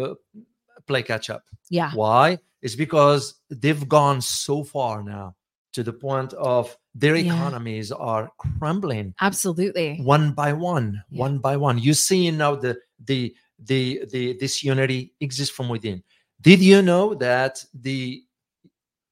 uh, 0.00 0.14
play 0.88 1.02
catch 1.02 1.30
up 1.30 1.42
yeah. 1.68 1.90
Why? 1.94 2.38
It's 2.62 2.76
because 2.76 3.22
they've 3.62 3.88
gone 3.88 4.20
so 4.20 4.62
far 4.64 5.02
now 5.02 5.34
to 5.72 5.82
the 5.82 5.92
point 5.92 6.32
of 6.34 6.64
their 6.94 7.16
Yeah. 7.16 7.26
economies 7.34 7.90
are 7.92 8.30
crumbling 8.38 9.14
Absolutely. 9.20 9.98
one 10.16 10.32
by 10.32 10.52
one, 10.52 11.02
Yeah. 11.10 11.20
one 11.26 11.38
by 11.38 11.56
one. 11.56 11.78
You 11.78 11.94
see 11.94 12.30
now 12.30 12.54
the 12.64 12.72
the 13.10 13.34
the 13.70 13.82
the 14.12 14.36
this 14.38 14.62
unity 14.62 15.00
exists 15.20 15.54
from 15.56 15.68
within. 15.68 16.02
Did 16.40 16.60
you 16.60 16.82
know 16.82 17.14
that 17.16 17.64
the 17.74 18.22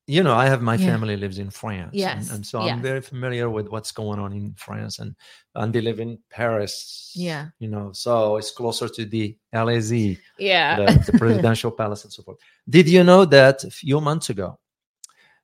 you 0.07 0.23
know, 0.23 0.35
I 0.35 0.47
have 0.47 0.61
my 0.63 0.75
Yeah. 0.77 0.87
family 0.91 1.17
lives 1.17 1.39
in 1.39 1.51
France. 1.51 1.91
and- 1.93 1.99
Yes, 2.01 2.31
And, 2.31 2.47
so 2.47 2.63
yes. 2.65 2.73
I'm 2.73 2.83
very 2.83 3.01
familiar 3.01 3.49
with 3.49 3.69
what's 3.69 3.91
going 3.93 4.19
on 4.19 4.33
in 4.33 4.55
France 4.55 4.99
and 4.99 5.15
and 5.55 5.73
they 5.73 5.81
live 5.81 6.01
in 6.01 6.19
Paris. 6.29 7.13
Yeah. 7.15 7.49
You 7.59 7.69
know, 7.69 7.93
so 7.93 8.37
it's 8.37 8.51
closer 8.51 8.89
to 8.89 9.05
the 9.07 9.37
Élysée 9.55 10.19
Yeah. 10.39 10.77
the, 10.81 11.13
the 11.13 11.19
presidential 11.19 11.71
palace 11.81 12.05
and 12.05 12.13
so 12.13 12.23
forth. 12.23 12.39
Did 12.69 12.87
you 12.89 13.03
know 13.05 13.25
that 13.27 13.65
a 13.65 13.71
few 13.71 14.01
months 14.01 14.29
ago, 14.31 14.59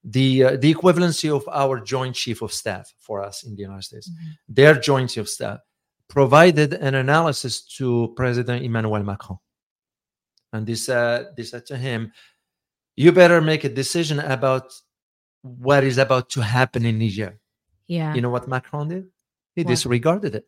the 0.04 0.44
uh, 0.44 0.56
the 0.56 0.74
equivalency 0.74 1.28
of 1.38 1.42
our 1.62 1.78
joint 1.80 2.14
chief 2.16 2.42
of 2.42 2.52
staff 2.52 2.92
for 2.98 3.16
us 3.28 3.42
in 3.44 3.54
the 3.56 3.62
United 3.62 3.84
States, 3.90 4.08
Mhm. 4.10 4.36
their 4.58 4.74
joint 4.88 5.08
chief 5.10 5.22
of 5.22 5.28
staff, 5.28 5.58
provided 6.08 6.74
an 6.74 6.94
analysis 6.94 7.54
to 7.76 8.12
President 8.16 8.64
Emmanuel 8.64 9.02
Macron, 9.04 9.38
and 10.52 10.66
they 10.66 10.74
said 10.74 11.16
they 11.36 11.44
said 11.44 11.64
to 11.66 11.76
him, 11.76 12.12
you 13.02 13.10
better 13.22 13.40
make 13.52 13.62
a 13.64 13.72
decision 13.82 14.18
about 14.36 14.66
what 15.66 15.82
is 15.90 15.98
about 16.06 16.26
to 16.34 16.40
happen 16.56 16.82
in 16.90 16.98
Niger. 17.02 17.32
Yeah. 17.96 18.14
You 18.14 18.20
know 18.24 18.32
what 18.36 18.46
Macron 18.54 18.88
did? 18.92 19.04
He 19.56 19.62
What? 19.62 19.70
disregarded 19.72 20.32
it. 20.40 20.46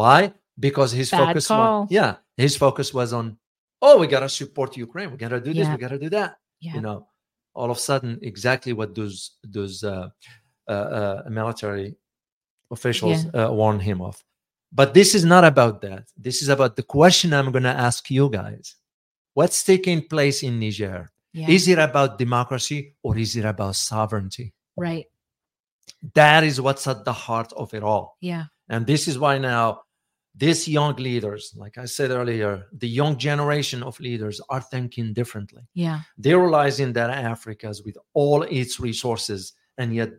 Why? 0.00 0.18
Because 0.66 0.90
his 1.00 1.10
Bad 1.10 1.18
focus 1.20 1.46
call. 1.48 1.82
was 1.82 1.90
yeah, 1.98 2.12
his 2.44 2.54
focus 2.64 2.88
was 2.98 3.10
on 3.18 3.26
oh, 3.86 3.94
we 4.00 4.06
gotta 4.14 4.28
support 4.40 4.76
Ukraine, 4.86 5.08
we 5.12 5.16
gotta 5.24 5.40
do 5.48 5.52
this, 5.58 5.66
Yeah. 5.66 5.74
we 5.74 5.78
gotta 5.86 5.98
do 6.06 6.10
that. 6.18 6.30
yeah. 6.66 6.74
You 6.76 6.82
know, 6.86 6.98
all 7.58 7.70
of 7.74 7.78
a 7.82 7.84
sudden, 7.90 8.12
exactly 8.32 8.72
what 8.78 8.90
those 8.98 9.18
those 9.56 9.76
uh, 9.94 10.08
uh, 10.74 10.88
uh, 11.00 11.18
military 11.40 11.88
officials 12.76 13.18
uh, 13.38 13.48
warned 13.60 13.82
him 13.90 13.98
of. 14.08 14.14
But 14.80 14.88
this 14.98 15.10
is 15.18 15.24
not 15.34 15.44
about 15.52 15.76
that. 15.86 16.02
This 16.26 16.38
is 16.42 16.48
about 16.56 16.72
the 16.78 16.86
question 16.98 17.28
I'm 17.32 17.50
going 17.56 17.68
to 17.72 17.78
ask 17.88 18.00
you 18.16 18.26
guys: 18.40 18.64
What's 19.38 19.60
taking 19.72 20.00
place 20.14 20.38
in 20.48 20.54
Niger? 20.64 21.00
Yeah. 21.36 21.50
Is 21.50 21.68
it 21.68 21.78
about 21.78 22.18
democracy 22.18 22.94
or 23.02 23.18
is 23.18 23.36
it 23.36 23.44
about 23.44 23.76
sovereignty? 23.76 24.54
right. 24.76 25.06
That 26.14 26.44
is 26.44 26.60
what's 26.60 26.86
at 26.86 27.04
the 27.04 27.12
heart 27.12 27.52
of 27.56 27.72
it 27.74 27.82
all. 27.82 28.16
Yeah. 28.20 28.44
And 28.68 28.86
this 28.86 29.06
is 29.06 29.18
why 29.18 29.38
now 29.38 29.82
these 30.34 30.68
young 30.68 30.94
leaders, 30.96 31.52
like 31.56 31.78
I 31.78 31.84
said 31.86 32.10
earlier, 32.10 32.66
the 32.72 32.88
young 32.88 33.16
generation 33.16 33.82
of 33.82 33.98
leaders 34.00 34.40
are 34.50 34.60
thinking 34.60 35.12
differently. 35.12 35.62
Yeah. 35.74 36.00
They're 36.18 36.38
realizing 36.38 36.92
that 36.94 37.10
Africa's 37.10 37.82
with 37.82 37.96
all 38.14 38.42
its 38.42 38.78
resources, 38.80 39.52
and 39.78 39.94
yet 39.94 40.10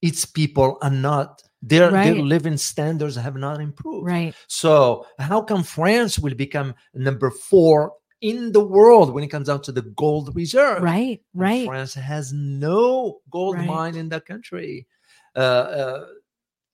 its 0.00 0.24
people 0.24 0.78
are 0.82 0.90
not, 0.90 1.42
their, 1.60 1.90
their 1.90 2.14
living 2.14 2.56
standards 2.56 3.16
have 3.16 3.36
not 3.36 3.60
improved. 3.60 4.06
Right. 4.06 4.34
So, 4.46 5.06
how 5.18 5.42
come 5.42 5.62
France 5.62 6.18
will 6.18 6.34
become 6.34 6.74
number 6.94 7.30
four 7.30 7.92
in 8.20 8.52
the 8.52 8.64
world 8.64 9.12
when 9.12 9.22
it 9.24 9.28
comes 9.28 9.46
down 9.48 9.62
to 9.62 9.72
the 9.72 9.82
gold 9.82 10.34
reserve? 10.34 10.82
Right. 10.82 11.20
And 11.34 11.40
Right. 11.42 11.66
France 11.66 11.94
has 11.94 12.32
no 12.32 13.20
gold 13.30 13.56
Right. 13.56 13.66
mine 13.66 13.96
in 13.96 14.08
the 14.08 14.20
country. 14.20 14.86
Uh, 15.34 15.38
uh, 15.38 16.06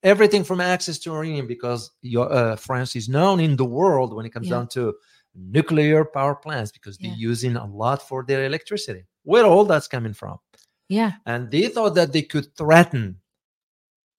everything 0.03 0.43
from 0.43 0.59
access 0.61 0.99
to 0.99 1.11
uranium, 1.11 1.47
because 1.47 1.91
your, 2.01 2.31
uh, 2.31 2.55
France 2.55 2.95
is 2.95 3.07
known 3.09 3.39
in 3.39 3.55
the 3.55 3.65
world 3.65 4.13
when 4.13 4.25
it 4.25 4.33
comes 4.33 4.47
Yeah. 4.47 4.55
down 4.57 4.67
to 4.69 4.93
nuclear 5.35 6.05
power 6.05 6.35
plants 6.35 6.71
because 6.71 6.97
Yeah. 6.99 7.09
they're 7.09 7.17
using 7.17 7.55
a 7.55 7.65
lot 7.65 8.01
for 8.07 8.23
their 8.23 8.45
electricity. 8.45 9.05
Where 9.23 9.45
all 9.45 9.65
that's 9.65 9.87
coming 9.87 10.13
from? 10.13 10.37
Yeah. 10.89 11.13
And 11.25 11.49
they 11.49 11.67
thought 11.69 11.95
that 11.95 12.11
they 12.13 12.21
could 12.21 12.55
threaten 12.55 13.19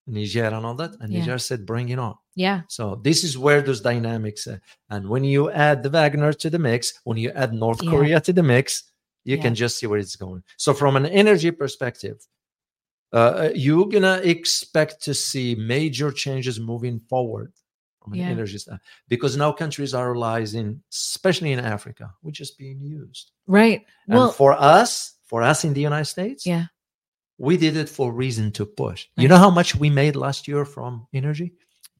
Niger 0.07 0.45
and 0.45 0.65
all 0.65 0.75
that, 0.75 0.91
and 0.99 1.11
Yeah. 1.11 1.19
Niger 1.19 1.37
said, 1.39 1.65
"Bring 1.65 1.89
it 1.89 1.99
on." 1.99 2.15
Yeah. 2.35 2.61
So 2.69 2.95
this 3.03 3.23
is 3.23 3.37
where 3.37 3.61
those 3.61 3.81
dynamics, 3.81 4.45
uh, 4.47 4.59
and 4.89 5.09
when 5.09 5.23
you 5.23 5.49
add 5.51 5.83
the 5.83 5.89
Wagner 5.89 6.33
to 6.33 6.49
the 6.49 6.59
mix, 6.59 6.93
when 7.03 7.17
you 7.17 7.31
add 7.31 7.53
North 7.53 7.81
Yeah. 7.81 7.89
Korea 7.91 8.21
to 8.21 8.33
the 8.33 8.43
mix, 8.43 8.83
you 9.23 9.35
Yeah. 9.37 9.41
can 9.43 9.55
just 9.55 9.77
see 9.77 9.87
where 9.87 9.99
it's 9.99 10.15
going. 10.15 10.43
So 10.57 10.73
from 10.73 10.95
an 10.95 11.05
energy 11.07 11.51
perspective, 11.51 12.17
uh, 13.11 13.49
you're 13.55 13.87
gonna 13.87 14.19
expect 14.23 15.01
to 15.03 15.13
see 15.13 15.55
major 15.55 16.11
changes 16.11 16.59
moving 16.59 16.99
forward 16.99 17.53
from 18.03 18.13
an 18.13 18.19
energy 18.21 18.57
standpoint 18.59 18.83
because 19.07 19.35
now 19.35 19.51
countries 19.51 19.93
are 19.95 20.11
realizing, 20.11 20.83
especially 20.91 21.51
in 21.51 21.59
Africa, 21.59 22.13
which 22.21 22.39
is 22.41 22.51
being 22.51 22.79
used. 22.81 23.31
Right. 23.47 23.83
And 24.07 24.17
Well, 24.19 24.31
for 24.31 24.53
us, 24.53 25.13
for 25.23 25.41
us 25.41 25.63
in 25.63 25.73
the 25.73 25.81
United 25.81 26.05
States, 26.05 26.45
yeah. 26.45 26.65
We 27.37 27.57
did 27.57 27.75
it 27.77 27.89
for 27.89 28.11
reason 28.13 28.51
to 28.53 28.65
push. 28.65 29.07
You 29.17 29.27
know 29.27 29.37
how 29.37 29.49
much 29.49 29.75
we 29.75 29.89
made 29.89 30.15
last 30.15 30.47
year 30.47 30.65
from 30.65 31.07
energy? 31.13 31.53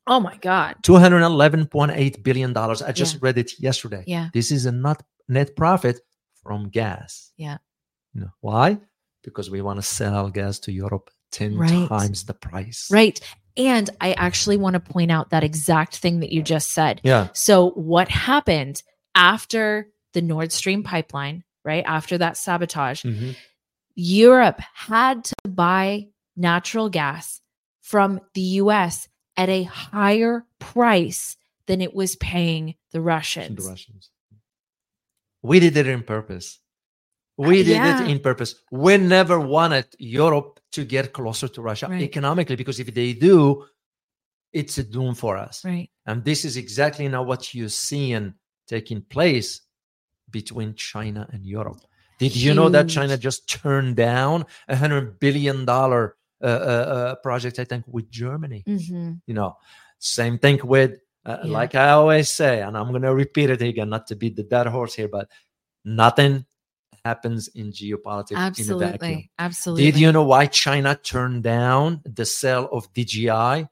Oh 0.08 0.20
my 0.20 0.38
God. 0.38 0.76
$211.8 0.84 2.24
billion. 2.24 2.56
I 2.58 2.92
just 2.92 3.14
Yeah. 3.16 3.20
read 3.22 3.38
it 3.38 3.52
yesterday. 3.60 4.04
Yeah. 4.08 4.30
This 4.34 4.52
is 4.52 4.66
a 4.66 4.72
not 4.72 5.04
net 5.28 5.56
profit 5.56 6.00
from 6.44 6.70
gas. 6.70 7.32
Yeah. 7.38 7.58
You 8.14 8.22
know, 8.22 8.32
why? 8.42 8.78
Because 9.24 9.50
we 9.50 9.62
want 9.62 9.78
to 9.78 9.84
sell 9.84 10.30
gas 10.30 10.60
to 10.60 10.72
Europe 10.72 11.10
10 11.32 11.58
Right. 11.58 11.88
times 11.90 12.24
the 12.26 12.34
price. 12.36 12.88
Right. 12.92 13.20
And 13.58 13.90
I 14.00 14.14
actually 14.14 14.58
want 14.58 14.76
to 14.76 14.80
point 14.80 15.12
out 15.12 15.32
that 15.32 15.44
exact 15.44 15.98
thing 15.98 16.20
that 16.20 16.32
you 16.32 16.42
just 16.44 16.72
said. 16.72 17.02
Yeah. 17.04 17.30
So, 17.34 17.72
what 17.72 18.10
happened 18.10 18.84
after 19.16 19.88
the 20.14 20.22
Nord 20.22 20.52
Stream 20.52 20.84
pipeline, 20.84 21.44
right? 21.64 21.84
After 21.88 22.18
that 22.20 22.38
sabotage, 22.38 23.04
Mhm. 23.04 23.36
Europe 23.96 24.60
had 24.74 25.24
to 25.26 25.36
buy 25.48 26.08
natural 26.36 26.90
gas 26.90 27.42
from 27.82 28.20
the 28.34 28.42
US 28.64 29.08
at 29.38 29.50
a 29.50 29.64
higher 29.64 30.46
price 30.60 31.38
than 31.68 31.82
it 31.82 31.94
was 31.94 32.16
paying 32.18 32.76
the 32.92 33.02
Russians. 33.02 33.64
The 33.64 33.70
Russians. 33.70 34.10
We 35.42 35.60
did 35.60 35.78
it 35.78 35.88
in 35.88 36.04
purpose. 36.04 36.60
We 37.38 37.62
Uh, 37.62 37.64
did 37.64 37.68
yeah. 37.68 38.04
it 38.04 38.10
in 38.10 38.20
purpose. 38.20 38.56
We 38.72 38.98
never 38.98 39.40
wanted 39.40 39.88
Europe 40.00 40.60
to 40.72 40.86
get 40.86 41.14
closer 41.14 41.48
to 41.50 41.62
Russia 41.62 41.88
Right. 41.88 42.02
economically 42.02 42.56
because 42.56 42.80
if 42.80 42.94
they 42.94 43.14
do, 43.14 43.66
it's 44.54 44.78
a 44.78 44.84
doom 44.84 45.16
for 45.16 45.38
us. 45.38 45.64
Right. 45.66 45.90
And 46.06 46.24
this 46.24 46.46
is 46.46 46.56
exactly 46.58 47.08
now 47.08 47.24
what 47.24 47.54
you're 47.54 47.70
seeing 47.70 48.34
taking 48.68 49.02
place 49.02 49.62
between 50.30 50.74
China 50.76 51.28
and 51.32 51.46
Europe. 51.46 51.82
Did 52.18 52.36
you 52.36 52.54
know 52.54 52.70
that 52.70 52.88
China 52.88 53.18
just 53.18 53.50
turned 53.50 53.96
down 53.96 54.46
a 54.68 54.76
hundred 54.76 55.20
billion 55.20 55.66
dollar 55.66 56.16
uh, 56.42 56.46
uh, 56.46 56.50
uh, 56.50 57.16
project? 57.16 57.60
I 57.60 57.66
think 57.66 57.86
with 57.88 58.10
Germany. 58.10 58.64
hmm 58.66 59.14
You 59.28 59.34
know, 59.34 59.58
same 60.00 60.38
thing 60.40 60.60
with 60.64 61.00
uh, 61.26 61.40
Yeah. 61.44 61.52
like 61.52 61.74
I 61.76 61.90
always 61.92 62.30
say, 62.30 62.62
and 62.62 62.78
I'm 62.78 62.90
going 62.90 63.02
to 63.02 63.14
repeat 63.14 63.50
it 63.50 63.62
again, 63.62 63.90
not 63.90 64.06
to 64.08 64.16
beat 64.16 64.36
the 64.36 64.44
dead 64.44 64.68
horse 64.68 64.94
here, 64.94 65.08
but 65.08 65.28
nothing 65.84 66.46
happens 67.04 67.48
in 67.50 67.72
geopolitics 67.72 68.60
in 68.60 68.72
a 68.72 68.78
vacuum. 68.78 69.02
Absolutely. 69.02 69.32
Absolutely. 69.40 69.92
Did 69.92 70.00
you 70.00 70.12
know 70.12 70.24
why 70.24 70.46
China 70.46 70.96
turned 70.96 71.44
down 71.44 72.02
the 72.06 72.26
sale 72.26 72.70
of 72.72 72.94
DJI? 72.94 73.68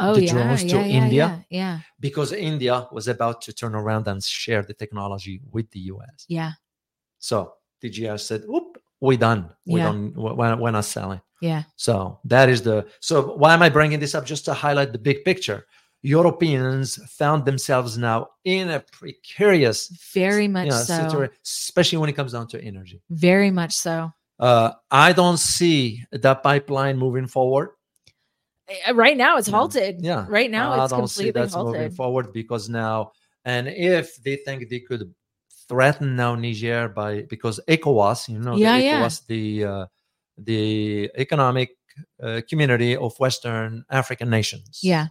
oh, 0.00 0.14
the 0.14 0.22
yeah, 0.24 0.32
drones 0.32 0.64
to 0.64 0.76
yeah, 0.78 0.84
India? 0.86 1.44
Yeah. 1.50 1.58
Yeah. 1.58 1.78
because 2.00 2.32
India 2.32 2.86
was 2.92 3.08
about 3.08 3.40
to 3.42 3.52
turn 3.52 3.74
around 3.74 4.06
and 4.06 4.22
share 4.22 4.62
the 4.62 4.74
technology 4.74 5.40
with 5.50 5.70
the 5.70 5.80
US. 5.92 6.24
Yeah. 6.28 6.52
So 7.18 7.54
DJI 7.82 8.18
said, 8.18 8.42
"Oop, 8.44 8.78
we 9.00 9.16
done. 9.16 9.50
We 9.66 9.80
Yeah. 9.80 9.86
don't. 9.86 10.14
We're, 10.16 10.56
we're 10.56 10.70
not 10.70 10.84
selling." 10.84 11.20
Yeah. 11.40 11.62
So 11.76 12.18
that 12.24 12.48
is 12.48 12.62
the. 12.62 12.86
So 13.00 13.34
why 13.36 13.54
am 13.54 13.62
I 13.62 13.68
bringing 13.68 14.00
this 14.00 14.14
up? 14.14 14.24
Just 14.26 14.44
to 14.46 14.54
highlight 14.54 14.92
the 14.92 14.98
big 14.98 15.24
picture. 15.24 15.64
Europeans 16.02 16.96
found 17.12 17.44
themselves 17.44 17.98
now 17.98 18.28
in 18.44 18.70
a 18.70 18.80
precarious, 18.92 19.88
Very 20.14 20.44
you 20.44 20.48
much 20.48 20.68
know, 20.68 20.76
so. 20.76 20.92
situa- 20.94 21.30
especially 21.44 21.98
when 21.98 22.08
it 22.08 22.14
comes 22.14 22.32
down 22.32 22.46
to 22.48 22.60
energy. 22.62 23.02
Very 23.10 23.50
much 23.50 23.72
so. 23.72 24.12
Uh, 24.38 24.70
I 24.90 25.12
don't 25.12 25.38
see 25.38 26.04
that 26.12 26.42
pipeline 26.42 26.96
moving 26.98 27.26
forward. 27.26 27.70
Uh, 28.88 28.94
Right 28.94 29.16
now, 29.16 29.38
it's 29.38 29.48
halted. 29.48 30.00
Yeah, 30.00 30.26
Right 30.28 30.50
now, 30.50 30.72
I 30.72 30.84
it's 30.84 30.92
don't 30.92 31.08
see 31.08 31.24
completely 31.24 31.40
that's 31.40 31.56
moving 31.56 31.90
forward 31.90 32.32
because 32.32 32.68
now, 32.68 33.12
and 33.44 33.66
if 33.68 34.16
they 34.22 34.36
think 34.36 34.68
they 34.68 34.80
could 34.80 35.12
threaten 35.68 36.16
now 36.16 36.34
Niger 36.34 36.88
by 36.88 37.22
because 37.22 37.60
ECOWAS, 37.68 38.28
you 38.28 38.38
know, 38.38 38.56
Yeah, 38.56 38.76
the 38.78 38.84
yeah. 38.84 39.00
ECOWAS, 39.02 39.26
the 39.26 39.64
uh, 39.64 39.86
the 40.38 41.10
economic 41.16 41.76
uh, 42.22 42.40
community 42.48 42.96
of 42.96 43.18
Western 43.18 43.84
African 43.90 44.30
nations, 44.30 44.80
Yeah. 44.82 45.08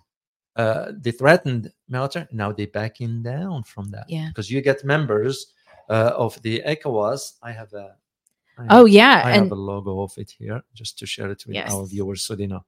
uh, 0.56 0.92
they 0.98 1.12
threatened 1.12 1.72
military. 1.90 2.28
Now 2.32 2.52
they're 2.54 2.68
backing 2.68 3.24
down 3.24 3.64
from 3.64 3.92
that, 3.92 4.06
Yeah. 4.10 4.30
because 4.30 4.50
you 4.50 4.62
get 4.62 4.84
members 4.86 5.54
uh, 5.90 6.12
of 6.16 6.42
the 6.42 6.62
ECOWAS. 6.66 7.34
I 7.44 7.52
have 7.52 7.74
a, 7.74 7.96
I 8.58 8.66
Oh, 8.70 8.86
have- 8.86 8.90
yeah. 8.90 9.22
I 9.26 9.32
and 9.32 9.44
have 9.44 9.52
a 9.52 9.56
logo 9.56 10.02
of 10.02 10.18
it 10.18 10.32
here 10.32 10.64
just 10.74 10.98
to 11.00 11.06
share 11.06 11.30
it 11.32 11.46
with 11.46 11.58
our 11.58 11.86
viewers 11.86 12.22
so 12.24 12.36
they 12.36 12.48
know. 12.48 12.64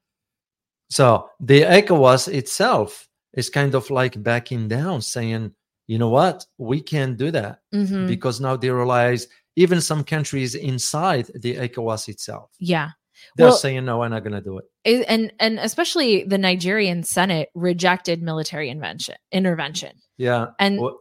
So 0.89 1.29
the 1.39 1.62
ECOWAS 1.63 2.27
itself 2.34 3.08
is 3.34 3.50
kind 3.50 3.75
of 3.75 3.89
like 3.89 4.22
backing 4.22 4.67
down, 4.67 5.01
saying, 5.01 5.53
you 5.91 5.98
know 5.98 6.10
what, 6.19 6.46
we 6.58 6.77
can't 6.81 7.17
do 7.17 7.29
that 7.31 7.53
Mhm. 7.74 8.08
because 8.08 8.39
now 8.39 8.55
they 8.55 8.69
realize 8.69 9.27
even 9.55 9.81
some 9.81 10.03
countries 10.03 10.53
inside 10.55 11.25
the 11.43 11.55
ECOWAS 11.65 12.08
itself, 12.13 12.48
yeah. 12.60 12.89
they're 13.36 13.48
Well- 13.48 13.58
saying, 13.58 13.84
no, 13.86 13.98
we're 14.00 14.08
not 14.15 14.24
going 14.24 14.38
to 14.43 14.48
do 14.51 14.60
it. 14.60 14.65
And 15.10 15.34
and 15.39 15.60
especially 15.60 16.24
the 16.24 16.38
Nigerian 16.38 17.03
Senate 17.03 17.50
rejected 17.55 18.22
military 18.22 18.69
invention 18.69 19.15
intervention. 19.31 19.93
Yeah. 20.17 20.43
And 20.60 20.74
Well- 20.79 21.00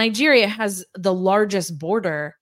Nigeria 0.00 0.48
has 0.48 0.84
the 0.94 1.14
largest 1.14 1.78
border 1.78 2.34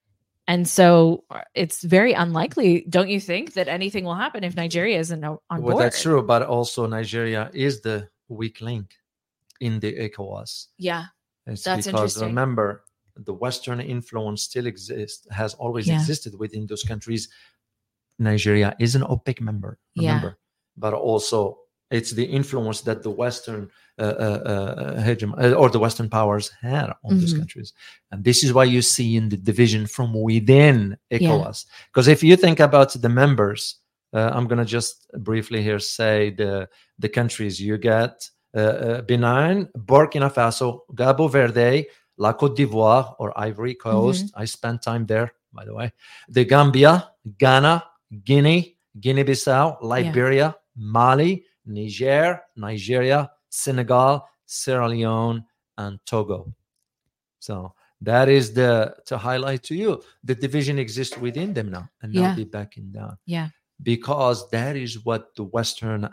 and 0.50 0.66
so 0.66 1.24
uh, 1.30 1.42
it's 1.54 1.84
very 1.84 2.14
unlikely, 2.24 2.86
don't 2.88 3.10
you 3.14 3.20
think, 3.20 3.52
that 3.52 3.68
anything 3.68 4.04
will 4.06 4.14
happen 4.24 4.42
if 4.44 4.56
Nigeria 4.56 4.98
isn't 4.98 5.22
on 5.22 5.38
Well, 5.62 5.76
that's 5.76 6.00
true. 6.00 6.22
But 6.22 6.42
also, 6.54 6.86
Nigeria 6.86 7.50
is 7.52 7.82
the 7.82 8.08
weak 8.28 8.62
link 8.62 8.86
in 9.60 9.80
the 9.80 9.92
ECOWAS. 10.08 10.68
Yeah. 10.78 11.04
It's 11.48 11.64
That's 11.64 11.86
because 11.86 12.20
remember, 12.22 12.84
the 13.16 13.34
Western 13.34 13.80
influence 13.80 14.42
still 14.42 14.66
exists, 14.66 15.26
has 15.30 15.54
always 15.54 15.88
Yeah. 15.88 15.94
existed 15.98 16.32
within 16.38 16.66
those 16.66 16.84
countries. 16.84 17.28
Nigeria 18.18 18.74
is 18.78 18.94
an 18.94 19.02
OPEC 19.02 19.40
member, 19.40 19.78
Yeah. 19.94 20.32
but 20.76 20.94
also 20.94 21.58
It's 21.90 22.12
the 22.12 22.24
influence 22.24 22.82
that 22.82 23.02
the 23.02 23.08
Western 23.10 23.70
uh, 23.98 24.02
uh, 24.02 24.40
uh, 24.52 25.02
hegemon 25.02 25.36
uh, 25.42 25.54
or 25.54 25.70
the 25.70 25.78
Western 25.78 26.08
powers 26.10 26.50
had 26.60 26.92
on 27.02 27.16
these 27.18 27.32
Mhm. 27.32 27.38
countries, 27.38 27.72
and 28.10 28.22
this 28.22 28.44
is 28.44 28.52
why 28.52 28.64
you 28.64 28.82
see 28.82 29.16
in 29.16 29.30
the 29.30 29.38
division 29.38 29.86
from 29.86 30.12
within 30.12 30.98
ECOWAS. 31.10 31.64
Because 31.90 32.06
if 32.06 32.22
you 32.22 32.36
think 32.36 32.60
about 32.60 32.92
the 32.92 33.08
members, 33.08 33.76
uh, 34.12 34.30
I'm 34.34 34.46
gonna 34.48 34.66
just 34.66 34.94
briefly 35.24 35.62
here 35.62 35.78
say 35.80 36.30
the 36.36 36.68
the 36.98 37.08
countries 37.08 37.58
you 37.58 37.78
get: 37.78 38.30
Benin, 38.52 39.68
Burkina 39.76 40.30
Faso, 40.32 40.80
Cabo 40.96 41.28
Verde, 41.28 41.86
La 42.16 42.34
Côte 42.34 42.56
d'Ivoire 42.56 43.14
or 43.18 43.32
Ivory 43.36 43.74
Coast. 43.74 44.26
Mm-hmm. 44.26 44.42
I 44.42 44.44
spent 44.46 44.82
time 44.82 45.06
there, 45.06 45.32
by 45.52 45.64
the 45.64 45.74
way. 45.74 45.92
The 46.28 46.44
Gambia, 46.44 47.10
Ghana, 47.38 47.84
Guinea, 48.24 48.76
Guinea-Bissau, 48.98 49.78
Liberia, 49.82 50.56
Mali, 50.76 51.44
Niger, 51.66 52.40
Nigeria, 52.56 53.30
Senegal, 53.48 54.26
Sierra 54.46 54.88
Leone, 54.88 55.44
and 55.76 55.98
Togo. 56.06 56.52
So 57.38 57.74
that 58.00 58.28
is 58.28 58.52
the 58.54 58.94
to 59.06 59.18
highlight 59.18 59.62
to 59.64 59.74
you 59.74 60.02
the 60.22 60.34
division 60.34 60.78
exists 60.78 61.16
within 61.18 61.52
them 61.52 61.70
now 61.70 61.88
and 62.02 62.14
Yeah. 62.14 62.28
not 62.28 62.36
be 62.36 62.44
backing 62.44 62.90
down 62.92 63.18
Yeah. 63.26 63.48
because 63.82 64.48
that 64.50 64.76
is 64.76 65.04
what 65.04 65.34
the 65.34 65.42
Western 65.44 66.08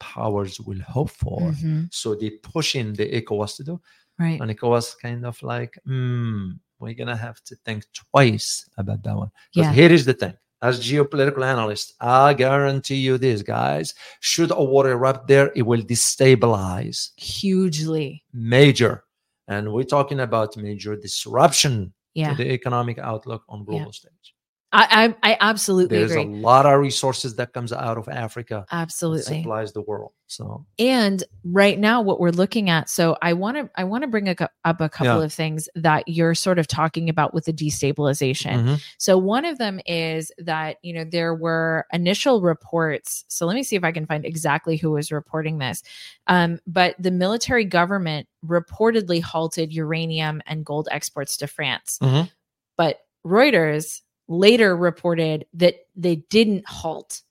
powers 0.00 0.60
will 0.60 0.80
hope 0.80 1.10
for. 1.10 1.40
Mhm. 1.40 1.88
So 1.92 2.14
they 2.14 2.30
push 2.30 2.74
in 2.74 2.92
the 2.94 3.06
ECOWAS 3.20 3.56
to 3.56 3.64
do, 3.64 3.80
Right. 4.18 4.40
and 4.40 4.50
ECOWAS 4.50 4.96
kind 5.00 5.24
of 5.26 5.42
like, 5.42 5.78
hmm, 5.84 6.52
we're 6.78 6.94
gonna 6.94 7.16
have 7.16 7.42
to 7.44 7.56
think 7.64 7.84
twice 7.92 8.68
about 8.76 9.02
that 9.04 9.16
one. 9.16 9.30
Because 9.52 9.68
Yeah. 9.68 9.72
here 9.80 9.92
is 9.92 10.04
the 10.04 10.14
thing. 10.14 10.34
As 10.60 10.80
geopolitical 10.80 11.44
analyst, 11.44 11.94
I 12.00 12.34
guarantee 12.34 12.96
you 12.96 13.16
this, 13.18 13.42
guys. 13.42 13.94
Should 14.20 14.50
a 14.50 14.62
war 14.64 14.88
erupt 14.90 15.28
there, 15.28 15.52
it 15.54 15.62
will 15.62 15.82
destabilize 15.82 17.10
Hugely. 17.16 18.24
major, 18.32 19.04
and 19.46 19.72
we're 19.72 19.84
talking 19.84 20.20
about 20.20 20.56
major 20.56 20.96
disruption 20.96 21.92
Yeah. 22.14 22.30
to 22.30 22.34
the 22.36 22.50
economic 22.52 22.98
outlook 22.98 23.44
on 23.48 23.64
global 23.64 23.92
stage. 23.92 24.34
I, 24.70 25.14
I 25.22 25.32
I 25.32 25.36
absolutely 25.40 25.96
There's 25.98 26.12
a 26.14 26.22
lot 26.22 26.66
of 26.66 26.78
resources 26.80 27.36
that 27.36 27.54
comes 27.54 27.72
out 27.72 27.96
of 27.96 28.06
Africa 28.08 28.66
Absolutely. 28.70 29.22
supplies 29.38 29.72
the 29.72 29.80
world. 29.82 30.12
So 30.26 30.66
and 30.78 31.24
right 31.42 31.78
now 31.78 32.02
what 32.02 32.20
we're 32.20 32.28
looking 32.28 32.68
at 32.68 32.90
so 32.90 33.16
i 33.22 33.32
want 33.32 33.56
to 33.56 33.70
i 33.76 33.84
want 33.84 34.02
to 34.02 34.08
bring 34.08 34.28
a, 34.28 34.36
up 34.66 34.78
a 34.82 34.88
couple 34.90 35.18
Yeah. 35.20 35.24
of 35.24 35.32
things 35.32 35.70
that 35.74 36.06
you're 36.06 36.34
sort 36.34 36.58
of 36.58 36.66
talking 36.66 37.08
about 37.08 37.32
with 37.32 37.46
the 37.46 37.52
destabilization 37.54 38.62
mhm. 38.62 38.82
so 38.98 39.16
one 39.16 39.46
of 39.46 39.56
them 39.56 39.80
is 39.86 40.30
that 40.36 40.76
you 40.82 40.92
know 40.92 41.04
there 41.04 41.34
were 41.34 41.86
initial 41.94 42.42
reports 42.42 43.24
so 43.28 43.46
let 43.46 43.54
me 43.54 43.62
see 43.62 43.74
if 43.76 43.84
i 43.84 43.90
can 43.92 44.04
find 44.04 44.26
exactly 44.26 44.76
who 44.76 44.90
was 44.90 45.10
reporting 45.10 45.56
this 45.58 45.82
um, 46.26 46.58
but 46.66 46.94
the 46.98 47.10
military 47.10 47.64
government 47.64 48.28
reportedly 48.44 49.22
halted 49.22 49.72
uranium 49.72 50.42
and 50.46 50.62
gold 50.66 50.88
exports 50.90 51.38
to 51.38 51.46
france 51.46 51.98
Mhm. 52.02 52.30
but 52.76 52.98
reuters 53.26 54.02
later 54.28 54.76
reported 54.76 55.46
that 55.54 55.76
they 55.96 56.16
didn't 56.16 56.66
halt 56.68 57.22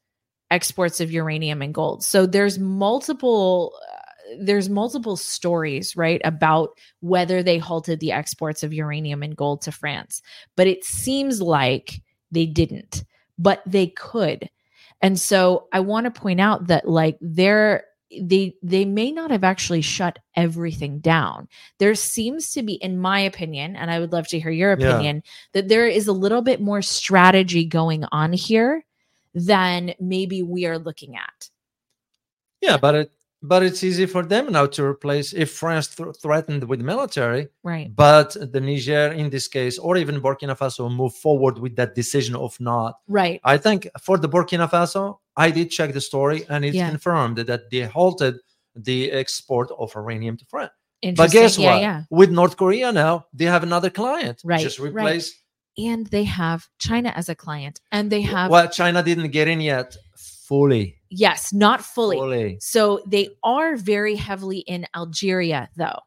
exports 0.50 1.00
of 1.00 1.12
uranium 1.12 1.62
and 1.62 1.74
gold. 1.74 2.04
So 2.04 2.26
there's 2.26 2.60
multiple 2.60 3.74
uh, 3.94 4.02
there's 4.40 4.68
multiple 4.70 5.16
stories, 5.16 5.96
right, 5.96 6.20
about 6.26 6.78
whether 7.00 7.42
they 7.42 7.58
halted 7.58 8.00
the 8.00 8.12
exports 8.12 8.62
of 8.62 8.74
uranium 8.74 9.24
and 9.24 9.38
gold 9.38 9.62
to 9.62 9.72
France. 9.72 10.22
But 10.58 10.68
it 10.68 10.84
seems 10.84 11.42
like 11.42 12.02
they 12.32 12.46
didn't, 12.46 13.06
but 13.40 13.62
they 13.66 13.88
could. 13.88 14.50
And 15.02 15.20
so 15.20 15.68
I 15.72 15.80
want 15.80 16.06
to 16.06 16.20
point 16.20 16.42
out 16.42 16.68
that 16.68 16.90
like 16.90 17.18
they're 17.22 17.86
they 18.22 18.56
they 18.64 18.86
may 18.86 19.12
not 19.12 19.32
have 19.32 19.44
actually 19.44 19.82
shut 19.82 20.18
everything 20.36 21.00
down. 21.00 21.48
There 21.80 21.96
seems 21.96 22.52
to 22.54 22.64
be 22.64 22.74
in 22.76 22.98
my 22.98 23.20
opinion 23.20 23.76
and 23.76 23.92
I 23.92 24.00
would 24.00 24.14
love 24.14 24.28
to 24.30 24.40
hear 24.40 24.52
your 24.52 24.78
Yeah. 24.80 24.88
opinion 24.90 25.24
that 25.54 25.68
there 25.68 25.88
is 25.88 26.08
a 26.08 26.14
little 26.14 26.42
bit 26.42 26.62
more 26.62 26.82
strategy 26.82 27.66
going 27.66 28.06
on 28.12 28.32
here 28.34 28.86
than 29.36 29.94
maybe 30.00 30.42
we 30.42 30.66
are 30.66 30.80
looking 30.80 31.16
at. 31.16 31.50
yeah, 32.62 32.78
but 32.78 32.96
it 32.96 33.12
but 33.44 33.62
it's 33.62 33.84
easy 33.84 34.08
for 34.08 34.24
them 34.24 34.52
now 34.52 34.66
to 34.66 34.84
replace 34.84 35.32
if 35.32 35.52
France 35.52 35.90
th- 35.94 36.16
threatened 36.24 36.64
with 36.64 36.82
military, 36.82 37.48
Right. 37.64 37.96
but 37.96 38.36
the 38.52 38.60
Niger 38.60 39.12
in 39.14 39.30
this 39.30 39.48
case, 39.48 39.78
or 39.78 39.96
even 39.96 40.20
Burkina 40.20 40.58
Faso, 40.58 40.90
move 40.92 41.14
forward 41.14 41.60
with 41.60 41.76
that 41.76 41.94
decision 41.94 42.36
of 42.36 42.60
not. 42.60 42.96
Right. 43.08 43.40
I 43.44 43.58
think 43.58 43.88
for 44.02 44.18
the 44.18 44.28
Burkina 44.28 44.68
Faso, 44.68 45.20
I 45.38 45.52
did 45.52 45.70
check 45.72 45.94
the 45.94 46.02
story 46.02 46.46
and 46.50 46.66
it's 46.66 46.76
Yeah. 46.76 46.90
confirmed 46.90 47.38
that 47.38 47.70
they 47.72 47.84
halted 47.86 48.36
the 48.76 49.12
export 49.12 49.70
of 49.78 49.94
uranium 49.96 50.36
to 50.38 50.46
France. 50.46 50.72
But 51.16 51.32
guess 51.32 51.58
yeah, 51.58 51.74
what? 51.74 51.82
yeah. 51.82 52.04
With 52.10 52.32
North 52.32 52.58
Korea 52.58 52.92
now, 52.92 53.28
they 53.32 53.46
have 53.46 53.64
another 53.64 53.92
client. 53.92 54.42
Right, 54.44 54.60
Just 54.62 54.80
right. 54.80 55.24
And 55.78 56.08
they 56.08 56.24
have 56.24 56.68
China 56.80 57.14
as 57.16 57.30
a 57.30 57.36
client. 57.36 57.80
And 57.92 58.12
they 58.12 58.22
have 58.22 58.50
well, 58.50 58.68
China 58.68 59.04
didn't 59.04 59.30
get 59.30 59.48
in 59.48 59.62
yet 59.62 59.96
fully. 60.48 60.96
yes, 61.10 61.54
not 61.54 61.82
fully. 61.82 62.18
Fully. 62.18 62.58
So 62.60 63.02
they 63.06 63.30
are 63.44 63.76
very 63.78 64.16
heavily 64.16 64.60
in 64.60 64.88
Algeria 64.96 65.70
though. 65.76 66.00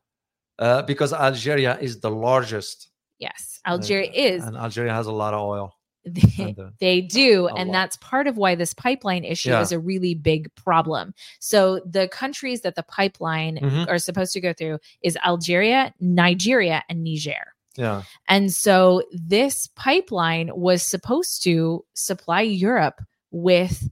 Uh, 0.58 0.82
because 0.82 1.12
Algeria 1.12 1.78
is 1.80 2.00
the 2.00 2.10
largest. 2.10 2.88
Yes. 3.18 3.60
Algeria 3.66 4.10
is 4.10 4.44
And 4.44 4.56
Algeria 4.56 4.92
has 4.92 5.06
a 5.06 5.12
lot 5.12 5.34
of 5.34 5.40
oil. 5.40 5.72
They, 6.04 6.56
they 6.80 7.00
do 7.02 7.46
and 7.48 7.68
lot. 7.68 7.72
that's 7.74 7.96
part 7.98 8.26
of 8.26 8.36
why 8.38 8.54
this 8.54 8.72
pipeline 8.72 9.22
issue 9.24 9.50
Yeah. 9.50 9.60
is 9.60 9.70
a 9.72 9.78
really 9.78 10.14
big 10.14 10.52
problem 10.54 11.12
so 11.40 11.80
the 11.84 12.08
countries 12.08 12.62
that 12.62 12.74
the 12.74 12.82
pipeline 12.82 13.58
Mhm. 13.58 13.88
are 13.88 13.98
supposed 13.98 14.32
to 14.32 14.40
go 14.40 14.52
through 14.54 14.78
is 15.02 15.18
algeria 15.24 15.92
nigeria 16.00 16.82
and 16.88 17.04
niger 17.04 17.52
yeah. 17.76 18.02
and 18.28 18.52
so 18.52 19.02
this 19.12 19.68
pipeline 19.76 20.50
was 20.54 20.82
supposed 20.82 21.42
to 21.44 21.84
supply 21.94 22.40
europe 22.40 23.00
with 23.30 23.86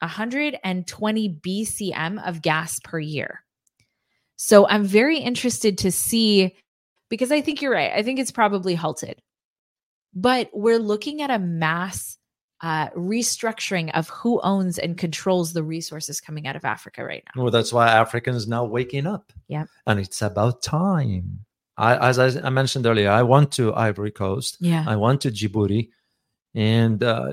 120 0.00 1.28
bcm 1.46 2.26
of 2.26 2.42
gas 2.42 2.80
per 2.82 2.98
year 2.98 3.44
so 4.36 4.66
i'm 4.68 4.84
very 4.84 5.18
interested 5.18 5.78
to 5.78 5.92
see 5.92 6.54
because 7.10 7.30
i 7.30 7.40
think 7.40 7.60
you're 7.62 7.72
right 7.72 7.92
i 7.94 8.02
think 8.02 8.18
it's 8.18 8.32
probably 8.32 8.74
halted 8.74 9.20
but 10.14 10.50
we're 10.52 10.78
looking 10.78 11.22
at 11.22 11.30
a 11.30 11.38
mass 11.38 12.18
uh, 12.60 12.88
restructuring 12.90 13.90
of 13.94 14.08
who 14.08 14.40
owns 14.42 14.78
and 14.78 14.96
controls 14.96 15.52
the 15.52 15.62
resources 15.64 16.20
coming 16.20 16.46
out 16.46 16.54
of 16.54 16.64
Africa 16.64 17.04
right 17.04 17.24
now. 17.34 17.42
Well, 17.42 17.50
that's 17.50 17.72
why 17.72 17.88
Africans 17.88 18.46
now 18.46 18.64
waking 18.64 19.06
up. 19.06 19.32
Yep. 19.48 19.66
And 19.86 19.98
it's 19.98 20.22
about 20.22 20.62
time. 20.62 21.44
I, 21.76 22.08
as 22.08 22.18
I, 22.18 22.26
I 22.46 22.50
mentioned 22.50 22.86
earlier, 22.86 23.10
I 23.10 23.22
went 23.22 23.50
to 23.52 23.74
Ivory 23.74 24.12
Coast. 24.12 24.58
Yeah. 24.60 24.84
I 24.86 24.94
went 24.96 25.22
to 25.22 25.30
Djibouti, 25.30 25.88
and 26.54 27.02
uh, 27.02 27.30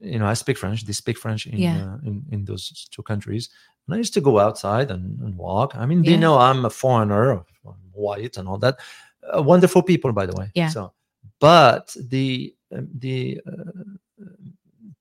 you 0.00 0.18
know 0.18 0.26
I 0.26 0.34
speak 0.34 0.58
French. 0.58 0.84
They 0.84 0.92
speak 0.92 1.18
French 1.18 1.46
in 1.46 1.58
Yeah. 1.58 1.92
uh, 1.92 1.98
in, 2.04 2.24
in 2.32 2.44
those 2.44 2.88
two 2.90 3.02
countries. 3.02 3.50
And 3.86 3.94
I 3.94 3.98
used 3.98 4.14
to 4.14 4.20
go 4.20 4.38
outside 4.38 4.90
and, 4.90 5.20
and 5.20 5.36
walk. 5.36 5.76
I 5.76 5.86
mean, 5.86 6.02
they 6.02 6.12
Yeah. 6.12 6.18
know 6.18 6.38
I'm 6.38 6.64
a 6.64 6.70
foreigner, 6.70 7.32
I'm 7.66 7.74
white, 7.92 8.36
and 8.36 8.48
all 8.48 8.58
that. 8.58 8.78
Uh, 9.22 9.42
wonderful 9.42 9.82
people, 9.82 10.12
by 10.12 10.26
the 10.26 10.34
way. 10.36 10.50
Yeah. 10.54 10.68
So, 10.68 10.92
but 11.40 11.94
the 12.08 12.54
um, 12.74 12.88
the 12.98 13.40
uh, 13.46 14.24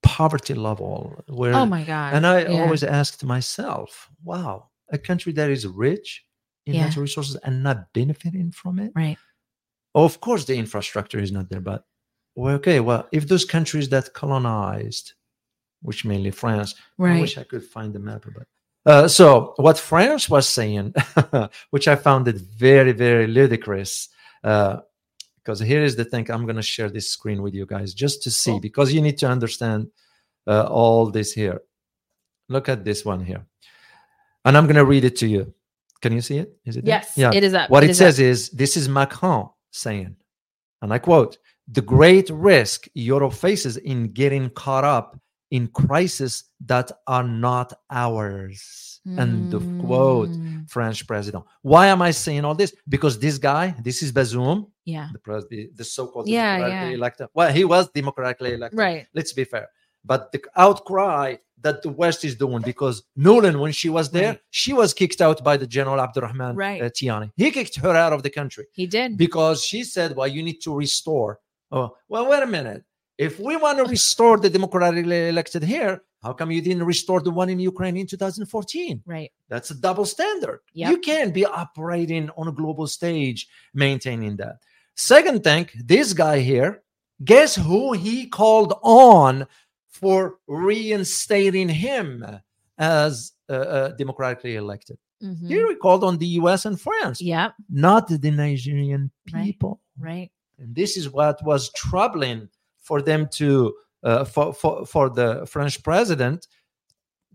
poverty 0.04 0.54
level 0.54 1.23
where 1.28 1.54
Oh 1.54 1.65
my 1.65 1.84
God. 1.84 2.13
and 2.13 2.26
I 2.26 2.43
Yeah. 2.43 2.63
always 2.63 2.84
asked 2.84 3.23
myself, 3.23 4.10
wow, 4.23 4.69
a 4.89 4.97
country 4.97 5.34
that 5.34 5.50
is 5.50 5.65
rich 5.67 6.26
in 6.65 6.76
Yeah. 6.76 6.86
natural 6.86 7.04
resources 7.04 7.36
and 7.43 7.63
not 7.63 7.91
benefiting 7.93 8.52
from 8.52 8.80
it. 8.80 8.91
Right. 8.95 9.17
Of 9.95 10.21
course, 10.21 10.45
the 10.45 10.56
infrastructure 10.58 11.19
is 11.19 11.32
not 11.32 11.50
there, 11.50 11.62
but 11.62 11.86
well, 12.36 12.56
okay, 12.56 12.80
well, 12.80 13.08
if 13.12 13.28
those 13.28 13.45
countries 13.45 13.89
that 13.89 14.13
colonized, 14.13 15.13
which 15.82 16.06
mainly 16.06 16.32
France, 16.32 16.76
right. 16.97 17.17
I 17.17 17.21
wish 17.21 17.38
I 17.38 17.43
could 17.43 17.63
find 17.63 17.93
the 17.93 18.00
map, 18.00 18.26
but 18.34 18.47
uh, 18.86 19.08
so 19.08 19.54
what 19.58 19.78
France 19.80 20.30
was 20.30 20.47
saying, 20.47 20.93
which 21.71 21.88
I 21.88 21.95
found 21.95 22.28
it 22.28 22.38
very, 22.38 22.91
very 22.93 23.28
ludicrous. 23.28 24.10
Uh, 24.43 24.78
because 25.48 25.62
here 25.62 25.82
is 25.82 25.96
the 25.96 26.04
thing, 26.04 26.30
I'm 26.30 26.44
going 26.44 26.58
to 26.58 26.62
share 26.62 26.90
this 26.90 27.10
screen 27.10 27.42
with 27.42 27.54
you 27.54 27.66
guys 27.66 27.94
just 27.94 28.22
to 28.24 28.30
see, 28.30 28.52
Cool. 28.52 28.60
because 28.60 28.92
you 28.92 29.02
need 29.02 29.18
to 29.20 29.28
understand 29.30 29.88
uh, 30.46 30.64
all 30.64 31.10
this 31.10 31.32
here. 31.32 31.62
Look 32.50 32.68
at 32.68 32.84
this 32.84 33.06
one 33.06 33.24
here, 33.24 33.46
and 34.44 34.58
I'm 34.58 34.66
going 34.66 34.76
to 34.76 34.84
read 34.84 35.06
it 35.06 35.16
to 35.18 35.28
you. 35.28 35.54
Can 36.02 36.12
you 36.12 36.20
see 36.20 36.40
it? 36.40 36.58
Is 36.66 36.76
it? 36.76 36.84
there? 36.84 37.02
yeah 37.16 37.32
It 37.34 37.46
is 37.46 37.54
up. 37.54 37.70
What 37.70 37.86
it, 37.86 37.92
is 37.92 37.98
says 37.98 38.20
up. 38.20 38.24
is 38.26 38.50
this 38.50 38.76
is 38.76 38.90
Macron 38.90 39.50
saying, 39.72 40.18
and 40.82 40.94
I 40.94 40.98
quote, 40.98 41.38
the 41.70 41.82
great 41.82 42.30
risk 42.30 42.90
Europe 42.94 43.34
faces 43.34 43.78
in 43.78 44.12
getting 44.12 44.50
caught 44.50 44.84
up 44.84 45.18
in 45.52 45.68
crises 45.68 46.44
that 46.66 46.92
are 47.08 47.24
not 47.24 47.74
ours. 47.90 49.00
End 49.18 49.54
of 49.54 49.64
quote. 49.80 50.30
Mm, 50.30 50.70
French 50.70 51.08
president. 51.08 51.46
Why 51.62 51.88
am 51.88 52.02
I 52.02 52.12
saying 52.12 52.44
all 52.44 52.56
this? 52.56 52.74
Because 52.90 53.18
this 53.18 53.38
guy, 53.38 53.74
this 53.82 54.04
is 54.04 54.12
Bazoum, 54.12 54.70
Yeah. 54.84 55.08
the 55.14 55.20
pres- 55.20 55.48
the, 55.50 55.70
the 55.76 55.86
so-called 55.86 56.28
Yeah, 56.28 56.58
democratically 56.58 56.90
yeah. 56.92 56.98
elected. 56.98 57.28
Well, 57.34 57.52
he 57.54 57.64
was 57.64 57.90
democratically 57.92 58.54
elected. 58.56 58.78
Right. 58.78 59.08
Let's 59.14 59.32
be 59.32 59.46
fair. 59.46 59.70
But 60.04 60.32
the 60.34 60.42
outcry 60.58 61.38
that 61.62 61.84
the 61.84 61.90
West 61.90 62.26
is 62.26 62.36
doing 62.36 62.62
because 62.62 63.04
Nuland, 63.18 63.60
when 63.62 63.72
she 63.72 63.88
was 63.90 64.12
there, 64.12 64.32
Right. 64.32 64.42
she 64.50 64.74
was 64.74 64.94
kicked 64.94 65.22
out 65.22 65.42
by 65.42 65.56
the 65.56 65.68
General 65.68 66.02
Abdurrahman 66.02 66.56
Right. 66.58 66.82
uh, 66.82 66.90
Tiani. 66.90 67.32
He 67.38 67.50
kicked 67.52 67.78
her 67.78 67.96
out 67.96 68.12
of 68.12 68.24
the 68.24 68.30
country 68.30 68.66
He 68.74 68.88
did. 68.88 69.18
because 69.18 69.64
she 69.64 69.84
said, 69.86 70.16
"Well, 70.18 70.28
you 70.28 70.44
need 70.44 70.60
to 70.64 70.76
restore." 70.76 71.40
Oh, 71.72 71.96
well, 72.10 72.30
wait 72.30 72.44
a 72.44 72.48
minute. 72.48 72.84
If 73.18 73.40
we 73.40 73.56
want 73.58 73.80
to 73.80 73.86
restore 73.86 74.38
the 74.38 74.50
democratically 74.50 75.30
elected 75.30 75.64
here, 75.64 76.02
how 76.22 76.34
come 76.34 76.52
you 76.52 76.62
didn't 76.62 76.84
restore 76.84 77.22
the 77.22 77.32
one 77.32 77.50
in 77.50 77.60
Ukraine 77.60 77.98
in 77.98 78.06
2014? 78.08 79.02
Right. 79.06 79.32
That's 79.50 79.72
a 79.72 79.76
double 79.76 80.06
standard. 80.06 80.60
Yep. 80.74 80.92
You 80.92 80.98
can't 81.00 81.34
be 81.34 81.46
operating 81.46 82.30
on 82.38 82.48
a 82.48 82.52
global 82.52 82.88
stage 82.88 83.48
maintaining 83.74 84.36
that. 84.38 84.58
Second 84.96 85.44
thing, 85.44 85.68
this 85.84 86.14
guy 86.14 86.40
here, 86.40 86.84
guess 87.24 87.56
who 87.56 87.94
he 87.94 88.28
called 88.28 88.74
on 88.84 89.48
for 89.90 90.36
reinstating 90.48 91.70
him 91.70 92.26
as 92.78 93.34
uh, 93.50 93.54
uh, 93.54 93.90
democratically 93.96 94.56
elected? 94.56 94.98
Mhm. 95.24 95.48
He 95.50 95.76
called 95.76 96.04
on 96.04 96.18
the 96.20 96.28
US 96.42 96.66
and 96.66 96.80
France, 96.80 97.20
Yeah. 97.22 97.50
not 97.70 98.08
the 98.08 98.32
Nigerian 98.32 99.10
Right. 99.34 99.44
people. 99.46 99.82
Right. 99.98 100.30
And 100.60 100.76
this 100.76 100.98
is 100.98 101.10
what 101.10 101.44
was 101.44 101.72
troubling 101.74 102.50
for 102.88 103.02
them 103.02 103.28
to, 103.34 103.73
uh, 104.04 104.23
for, 104.23 104.54
for, 104.54 104.86
for 104.86 105.10
the 105.10 105.45
French 105.45 105.84
president 105.84 106.47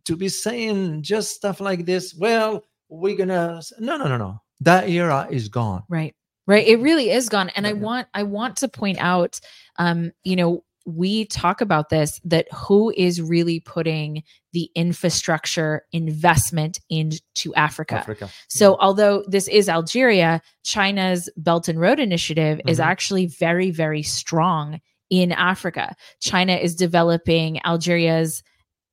to 0.05 0.17
be 0.17 0.29
saying 0.29 1.03
just 1.03 1.35
stuff 1.35 1.61
like 1.61 1.85
this. 1.85 2.15
Well, 2.15 2.65
we're 2.89 3.17
gonna 3.17 3.63
no, 3.79 3.97
no, 3.97 4.07
no, 4.09 4.17
no. 4.17 4.41
That 4.61 4.89
era 4.89 5.27
is 5.31 5.49
gone. 5.49 5.83
Right. 5.89 6.15
Right. 6.47 6.67
It 6.67 6.81
really 6.81 7.11
is 7.11 7.29
gone. 7.29 7.51
And 7.51 7.67
I 7.67 7.73
want 7.73 8.09
I 8.15 8.23
want 8.25 8.57
to 8.59 8.69
point 8.69 8.99
out 9.01 9.41
um, 9.79 10.13
you 10.25 10.37
know, 10.37 10.65
we 10.85 11.25
talk 11.27 11.61
about 11.61 11.89
this 11.89 12.21
that 12.25 12.47
who 12.53 12.93
is 12.97 13.23
really 13.23 13.61
putting 13.61 14.25
the 14.53 14.69
infrastructure 14.75 15.83
investment 15.93 16.81
into 16.91 17.55
Africa. 17.55 17.97
Africa. 17.97 18.29
So, 18.49 18.77
although 18.81 19.25
this 19.29 19.49
is 19.49 19.69
Algeria, 19.69 20.43
China's 20.65 21.31
Belt 21.37 21.69
and 21.69 21.81
Road 21.81 22.01
Initiative 22.01 22.61
is 22.67 22.79
Mhm. 22.79 22.85
actually 22.85 23.27
very, 23.27 23.71
very 23.71 24.03
strong 24.03 24.81
in 25.13 25.31
Africa. 25.31 25.95
China 26.21 26.55
is 26.55 26.75
developing 26.75 27.61
Algeria's, 27.67 28.43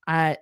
uh, 0.05 0.36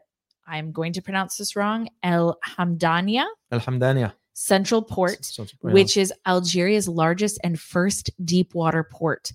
I'm 0.48 0.72
going 0.72 0.94
to 0.94 1.02
pronounce 1.04 1.38
this 1.38 1.56
wrong, 1.56 1.88
El 2.02 2.40
Hamdania 2.44 3.26
Alhamdulillah. 3.52 4.16
Central 4.34 4.82
Port, 4.82 5.32
yeah. 5.38 5.46
which 5.62 5.96
is 5.96 6.12
Algeria's 6.26 6.88
largest 6.88 7.40
and 7.44 7.60
first 7.60 8.10
deep 8.26 8.56
water 8.56 8.84
port. 8.92 9.32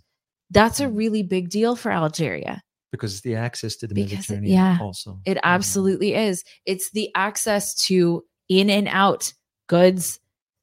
That's 0.51 0.81
a 0.81 0.89
really 0.89 1.23
big 1.23 1.49
deal 1.49 1.77
for 1.77 1.93
Algeria. 1.93 2.61
because 2.91 3.13
it's 3.15 3.23
the 3.23 3.37
access 3.37 3.77
to 3.77 3.87
the 3.87 3.95
Because 3.95 4.13
it- 4.13 4.41
Mediterranean 4.41 4.53
yeah, 4.53 4.79
also. 4.81 5.21
It 5.25 5.37
Yeah. 5.37 5.41
absolutely 5.45 6.15
is. 6.15 6.43
It's 6.67 6.91
the 6.91 7.09
access 7.15 7.75
to 7.87 8.25
in 8.49 8.69
and 8.69 8.89
out 8.89 9.33
goods 9.69 10.19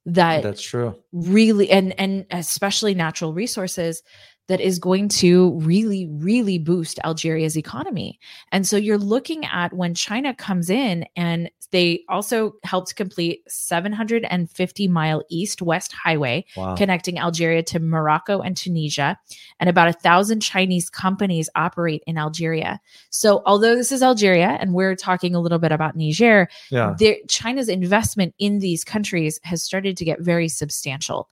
that 0.06 0.42
That's 0.42 0.62
true. 0.62 0.94
really 1.12 1.70
and 1.70 1.92
and 1.98 2.24
especially 2.30 2.94
natural 2.94 3.34
resources 3.34 4.02
that 4.50 4.60
is 4.60 4.80
going 4.80 5.08
to 5.08 5.52
really 5.60 6.08
really 6.10 6.58
boost 6.58 6.98
Algeria's 7.04 7.56
economy. 7.56 8.18
And 8.50 8.66
so 8.66 8.76
you're 8.76 8.98
looking 8.98 9.44
at 9.46 9.72
when 9.72 9.94
China 9.94 10.34
comes 10.34 10.68
in 10.68 11.06
and 11.14 11.48
they 11.70 12.02
also 12.08 12.54
helped 12.64 12.96
complete 12.96 13.42
750 13.46 14.88
mile 14.88 15.22
east 15.30 15.62
west 15.62 15.92
highway 15.92 16.44
Wow. 16.56 16.74
connecting 16.74 17.20
Algeria 17.20 17.62
to 17.62 17.78
Morocco 17.78 18.40
and 18.40 18.56
Tunisia. 18.56 19.16
And 19.60 19.70
about 19.70 19.86
a 19.86 19.92
thousand 19.92 20.40
Chinese 20.40 20.90
companies 20.90 21.48
operate 21.54 22.02
in 22.08 22.18
Algeria. 22.18 22.80
So, 23.10 23.42
although 23.46 23.76
this 23.76 23.92
is 23.92 24.02
Algeria 24.02 24.58
and 24.60 24.74
we're 24.74 24.96
talking 24.96 25.36
a 25.36 25.40
little 25.40 25.60
bit 25.60 25.70
about 25.70 25.94
Niger, 25.94 26.48
yeah. 26.70 26.96
China's 27.28 27.68
investment 27.68 28.34
in 28.40 28.58
these 28.58 28.82
countries 28.82 29.38
has 29.44 29.62
started 29.62 29.96
to 29.98 30.04
get 30.04 30.20
very 30.20 30.48
substantial. 30.48 31.28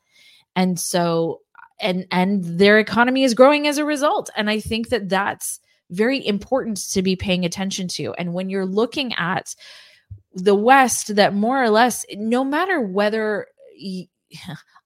And 0.55 0.79
so, 0.79 1.41
and 1.81 2.07
and 2.11 2.45
their 2.45 2.79
economy 2.79 3.25
is 3.25 3.35
growing 3.35 3.67
as 3.67 3.79
a 3.79 3.85
result. 3.85 4.31
And 4.37 4.51
I 4.51 4.61
think 4.61 4.88
that 4.88 5.09
that's 5.09 5.61
very 5.91 6.25
important 6.27 6.79
to 6.93 7.03
be 7.03 7.17
paying 7.17 7.45
attention 7.45 7.88
to. 7.88 8.12
And 8.14 8.35
when 8.35 8.51
you're 8.51 8.67
looking 8.67 9.14
at 9.14 9.55
the 10.35 10.55
West, 10.55 11.17
that 11.17 11.35
more 11.35 11.62
or 11.62 11.71
less, 11.71 12.05
no 12.12 12.45
matter 12.45 12.81
whether 12.81 13.47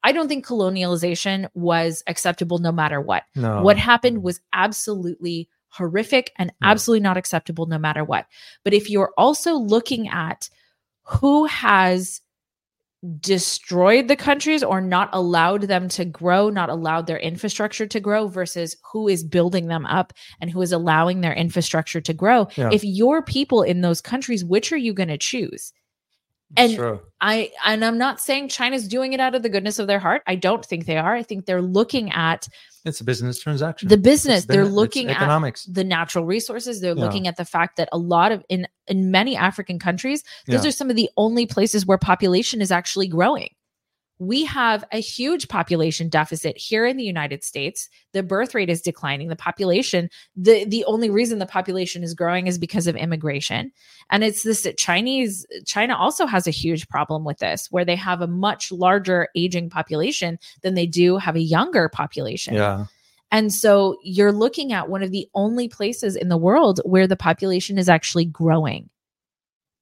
I 0.04 0.12
don't 0.12 0.28
think 0.28 0.46
colonialization 0.46 1.48
was 1.54 2.02
acceptable 2.06 2.58
no 2.58 2.72
matter 2.72 3.00
what. 3.00 3.24
No. 3.34 3.62
What 3.62 3.76
happened 3.76 4.22
was 4.22 4.40
absolutely 4.52 5.48
horrific 5.68 6.32
and 6.36 6.52
absolutely 6.62 7.02
not 7.02 7.16
acceptable 7.16 7.66
no 7.66 7.78
matter 7.78 8.04
what. 8.04 8.26
But 8.62 8.74
if 8.74 8.90
you're 8.90 9.12
also 9.16 9.54
looking 9.54 10.08
at 10.08 10.48
who 11.04 11.46
has 11.46 12.20
destroyed 13.20 14.06
the 14.06 14.16
countries 14.16 14.62
or 14.62 14.80
not 14.80 15.08
allowed 15.12 15.62
them 15.62 15.88
to 15.88 16.04
grow, 16.04 16.48
not 16.50 16.70
allowed 16.70 17.06
their 17.06 17.18
infrastructure 17.18 17.86
to 17.86 18.00
grow 18.00 18.28
versus 18.28 18.76
who 18.92 19.08
is 19.08 19.24
building 19.24 19.66
them 19.66 19.86
up 19.86 20.12
and 20.40 20.50
who 20.50 20.62
is 20.62 20.72
allowing 20.72 21.20
their 21.20 21.34
infrastructure 21.34 22.00
to 22.00 22.14
grow. 22.14 22.46
Yeah. 22.56 22.70
If 22.72 22.84
your 22.84 23.22
people 23.22 23.62
in 23.62 23.80
those 23.80 24.00
countries, 24.00 24.44
which 24.44 24.72
are 24.72 24.76
you 24.76 24.94
going 24.94 25.08
to 25.08 25.18
choose? 25.18 25.72
And- 26.56 26.74
true. 26.74 27.00
I 27.20 27.50
and 27.64 27.84
I'm 27.84 27.98
not 27.98 28.20
saying 28.20 28.48
China's 28.48 28.88
doing 28.88 29.12
it 29.12 29.20
out 29.20 29.34
of 29.36 29.42
the 29.42 29.48
goodness 29.48 29.78
of 29.78 29.86
their 29.86 30.00
heart. 30.00 30.22
I 30.26 30.34
don't 30.34 30.64
think 30.64 30.86
they 30.86 30.96
are. 30.98 31.14
I 31.14 31.22
think 31.22 31.46
they're 31.46 31.62
looking 31.62 32.10
at 32.10 32.48
It's 32.84 33.00
a 33.00 33.04
business 33.04 33.38
transaction. 33.38 33.88
the 33.88 33.96
business. 33.96 34.46
They're 34.46 34.64
looking 34.64 35.08
at 35.08 35.16
economics. 35.18 35.64
the 35.66 35.84
natural 35.84 36.24
resources. 36.24 36.80
They're 36.80 36.96
Yeah. 36.96 37.04
looking 37.04 37.28
at 37.28 37.36
the 37.36 37.44
fact 37.44 37.76
that 37.76 37.88
a 37.92 37.98
lot 37.98 38.32
of 38.32 38.42
in 38.48 38.66
in 38.88 39.12
many 39.12 39.36
African 39.36 39.78
countries, 39.78 40.24
those 40.48 40.64
Yeah. 40.64 40.68
are 40.68 40.72
some 40.72 40.90
of 40.90 40.96
the 40.96 41.08
only 41.16 41.46
places 41.46 41.86
where 41.86 41.96
population 41.96 42.60
is 42.60 42.72
actually 42.72 43.06
growing. 43.06 43.50
We 44.22 44.44
have 44.44 44.84
a 44.92 45.00
huge 45.00 45.48
population 45.48 46.08
deficit 46.08 46.56
here 46.56 46.86
in 46.86 46.96
the 46.96 47.02
United 47.02 47.42
States. 47.42 47.88
The 48.12 48.22
birth 48.22 48.54
rate 48.54 48.70
is 48.70 48.80
declining. 48.80 49.26
The 49.26 49.34
population, 49.34 50.08
the 50.36 50.64
the 50.64 50.84
only 50.84 51.10
reason 51.10 51.40
the 51.40 51.46
population 51.46 52.04
is 52.04 52.14
growing 52.14 52.46
is 52.46 52.56
because 52.56 52.86
of 52.86 52.94
immigration. 52.94 53.72
And 54.10 54.22
it's 54.22 54.44
this 54.44 54.64
Chinese 54.78 55.44
China 55.66 55.96
also 55.96 56.26
has 56.26 56.46
a 56.46 56.52
huge 56.52 56.86
problem 56.88 57.24
with 57.24 57.38
this 57.38 57.66
where 57.72 57.84
they 57.84 57.96
have 57.96 58.20
a 58.20 58.28
much 58.28 58.70
larger 58.70 59.26
aging 59.34 59.70
population 59.70 60.38
than 60.62 60.74
they 60.74 60.86
do 60.86 61.16
have 61.16 61.34
a 61.34 61.40
younger 61.40 61.88
population. 61.88 62.54
Yeah. 62.54 62.86
And 63.32 63.52
so 63.52 63.96
you're 64.04 64.30
looking 64.30 64.72
at 64.72 64.88
one 64.88 65.02
of 65.02 65.10
the 65.10 65.28
only 65.34 65.66
places 65.66 66.14
in 66.14 66.28
the 66.28 66.36
world 66.36 66.80
where 66.84 67.08
the 67.08 67.16
population 67.16 67.76
is 67.76 67.88
actually 67.88 68.26
growing. 68.26 68.88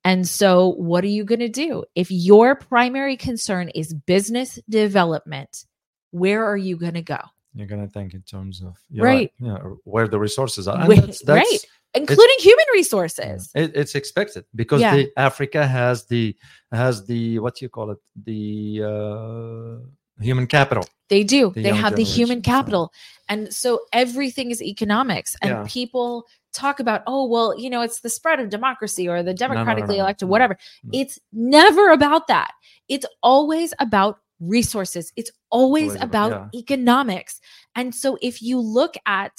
And 0.05 0.27
so, 0.27 0.69
what 0.69 1.05
are 1.05 1.09
you 1.09 1.25
going 1.25 1.41
to 1.41 1.49
do? 1.49 1.85
If 1.95 2.11
your 2.11 2.55
primary 2.55 3.17
concern 3.17 3.69
is 3.71 3.93
business 3.93 4.59
development, 4.69 5.67
where 6.11 6.45
are 6.45 6.57
you 6.57 6.77
going 6.77 6.95
to 6.95 7.03
go? 7.03 7.19
You're 7.55 7.67
gonna 7.67 7.89
think 7.89 8.15
in 8.15 8.23
terms 8.23 8.63
of 8.63 8.77
you're 8.91 9.05
Right. 9.05 9.33
Yeah, 9.41 9.59
where 9.85 10.07
the 10.07 10.19
resources 10.19 10.69
are. 10.69 10.81
And 10.81 10.93
that's, 10.93 11.23
that's, 11.25 11.51
right. 11.51 11.59
Including 11.95 12.37
human 12.39 12.65
resources. 12.73 13.51
It, 13.55 13.73
it's 13.75 13.97
expected 13.97 14.45
because 14.55 14.81
Yeah. 14.81 14.95
the 14.95 15.11
Africa 15.17 15.67
has 15.67 16.07
the 16.07 16.37
has 16.71 17.07
the 17.07 17.41
what 17.41 17.57
do 17.57 17.65
you 17.65 17.69
call 17.69 17.91
it 17.91 17.99
the 18.25 18.83
uh, 18.85 20.23
human 20.23 20.47
capital. 20.47 20.85
They 21.09 21.25
do. 21.25 21.51
the 21.51 21.63
they 21.63 21.75
have 21.75 21.97
the 21.97 22.05
human 22.05 22.39
so- 22.39 22.51
capital. 22.51 22.93
And 23.29 23.53
so 23.53 23.81
everything 23.93 24.53
is 24.53 24.63
economics. 24.63 25.35
And 25.43 25.51
Yeah. 25.51 25.65
people 25.67 26.27
talk 26.53 26.81
about, 26.81 27.03
oh, 27.07 27.27
well, 27.27 27.59
you 27.59 27.71
know, 27.71 27.81
it's 27.83 28.01
the 28.01 28.09
spread 28.11 28.41
of 28.41 28.49
democracy 28.49 29.09
or 29.09 29.23
the 29.23 29.33
no, 29.35 29.47
no, 29.47 29.55
democratically 29.55 29.97
no, 29.97 30.03
elected, 30.05 30.27
no, 30.29 30.31
whatever. 30.33 30.57
no. 30.85 30.91
It's 31.01 31.19
never 31.33 31.91
about 31.91 32.27
that. 32.29 32.53
It's 32.89 33.07
always 33.23 33.73
about 33.79 34.19
resources. 34.41 35.13
It's 35.17 35.31
always 35.51 35.91
always 35.91 36.03
about 36.03 36.33
about- 36.33 36.55
economics. 36.55 37.41
And 37.75 37.95
so 37.95 38.17
if 38.23 38.41
you 38.43 38.59
look 38.61 38.95
at 39.07 39.33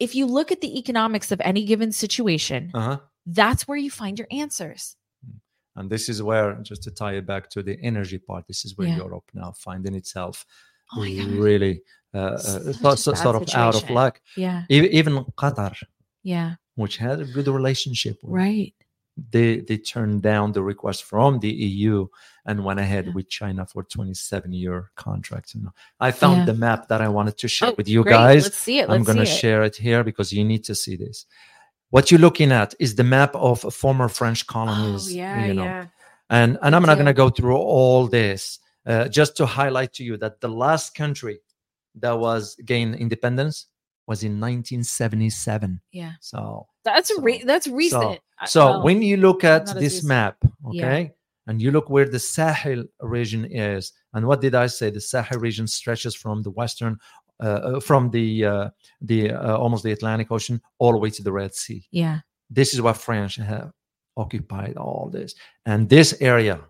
if 0.00 0.14
you 0.14 0.26
look 0.26 0.50
at 0.50 0.60
the 0.60 0.76
economics 0.78 1.30
of 1.30 1.40
any 1.44 1.64
given 1.64 1.92
situation, 1.92 2.70
Uh-huh. 2.74 2.98
that's 3.26 3.68
where 3.68 3.78
you 3.78 3.90
find 3.90 4.18
your 4.18 4.26
answers. 4.32 4.96
And 5.76 5.88
this 5.88 6.08
is 6.08 6.20
where, 6.22 6.54
just 6.62 6.82
to 6.84 6.90
tie 6.90 7.14
it 7.14 7.26
back 7.26 7.48
to 7.50 7.62
the 7.62 7.78
energy 7.82 8.18
part, 8.18 8.46
this 8.48 8.64
is 8.64 8.76
where 8.76 8.88
Yeah. 8.88 8.96
Europe 8.96 9.24
now 9.34 9.52
finding 9.56 9.94
itself 9.94 10.44
Oh 10.96 11.00
really 11.02 11.82
uh, 12.12 12.18
uh, 12.18 12.38
Such 12.38 12.76
so- 12.80 12.90
a 12.90 12.96
so- 12.96 13.12
bad 13.12 13.18
sort 13.22 13.36
of 13.36 13.54
out 13.54 13.74
of 13.82 13.90
luck. 13.90 14.20
Yeah. 14.36 14.64
E- 14.70 14.90
Even 14.98 15.24
Qatar, 15.36 15.74
Yeah. 16.24 16.54
which 16.74 16.96
had 16.96 17.20
a 17.20 17.24
good 17.36 17.46
relationship 17.46 18.16
with 18.22 18.32
Right. 18.34 18.74
they 19.36 19.60
they 19.68 19.78
turned 19.78 20.22
down 20.22 20.50
the 20.52 20.62
request 20.72 21.04
from 21.04 21.38
the 21.38 21.52
EU 21.70 22.08
and 22.46 22.64
went 22.64 22.80
ahead 22.80 23.04
Yeah. 23.06 23.12
with 23.16 23.28
China 23.28 23.64
for 23.72 23.84
27 23.84 24.52
year 24.52 24.90
contract. 24.96 25.54
Know, 25.54 25.72
I 26.00 26.10
found 26.10 26.38
Yeah. 26.38 26.44
the 26.46 26.54
map 26.66 26.88
that 26.88 27.00
I 27.00 27.08
wanted 27.08 27.36
to 27.38 27.48
share 27.48 27.70
Oh, 27.70 27.74
with 27.78 27.88
you 27.88 28.02
great. 28.02 28.12
guys. 28.12 28.42
Let's 28.44 28.58
see 28.58 28.78
it. 28.80 28.90
I'm 28.90 29.04
going 29.04 29.18
to 29.18 29.26
share 29.42 29.62
it 29.62 29.76
here 29.76 30.02
because 30.02 30.32
you 30.32 30.42
need 30.44 30.64
to 30.64 30.74
see 30.74 30.96
this. 30.96 31.26
What 31.90 32.10
you're 32.10 32.20
looking 32.28 32.50
at 32.50 32.74
is 32.80 32.96
the 32.96 33.04
map 33.04 33.32
of 33.36 33.60
former 33.82 34.08
French 34.08 34.46
colonies. 34.48 35.06
Oh, 35.06 35.10
yeah, 35.22 35.46
you 35.46 35.54
know, 35.54 35.64
yeah. 35.64 35.86
and 36.28 36.58
and 36.62 36.74
I'm 36.74 36.82
not 36.90 36.96
going 37.00 37.12
to 37.14 37.22
go 37.24 37.30
through 37.30 37.56
all 37.56 38.08
this. 38.08 38.58
Uh, 38.86 39.06
just 39.08 39.36
to 39.38 39.46
highlight 39.46 39.92
to 39.94 40.02
you 40.04 40.16
that 40.18 40.40
the 40.40 40.48
last 40.48 40.94
country 40.94 41.36
that 42.02 42.18
was 42.26 42.56
gained 42.66 42.96
independence 42.96 43.56
was 44.06 44.22
in 44.22 44.38
1977. 44.40 45.80
Yeah. 45.92 46.12
So 46.20 46.66
That's 46.84 47.08
So- 47.14 47.22
re- 47.22 47.42
that's 47.44 47.66
recent. 47.66 48.20
Uh, 48.40 48.46
So 48.46 48.60
well, 48.66 48.82
when 48.84 49.00
you 49.02 49.16
look 49.16 49.42
at 49.44 49.66
this 49.66 49.94
recent. 49.94 50.08
map, 50.08 50.36
Yeah. 50.70 50.84
okay, 50.86 51.12
and 51.46 51.62
you 51.62 51.70
look 51.70 51.88
where 51.88 52.06
the 52.08 52.18
Sahel 52.18 52.84
region 53.00 53.44
is, 53.46 53.92
and 54.12 54.26
what 54.26 54.40
did 54.42 54.54
I 54.54 54.66
say? 54.68 54.90
The 54.90 55.00
Sahel 55.00 55.38
region 55.40 55.66
stretches 55.66 56.14
from 56.14 56.42
the 56.42 56.50
western, 56.50 56.98
uh, 57.42 57.46
uh, 57.46 57.80
from 57.80 58.10
the 58.10 58.44
uh, 58.44 58.70
the 59.00 59.30
uh, 59.32 59.56
almost 59.56 59.82
the 59.84 59.92
Atlantic 59.92 60.30
Ocean 60.30 60.60
all 60.78 60.92
the 60.92 60.98
way 60.98 61.10
to 61.10 61.22
the 61.22 61.32
Red 61.32 61.54
Sea. 61.54 61.86
yeah, 61.90 62.20
This 62.50 62.74
is 62.74 62.80
what 62.82 62.96
French 62.98 63.36
have 63.36 63.72
occupied 64.16 64.76
all 64.76 65.08
this, 65.10 65.34
and 65.64 65.88
this 65.88 66.14
area 66.20 66.60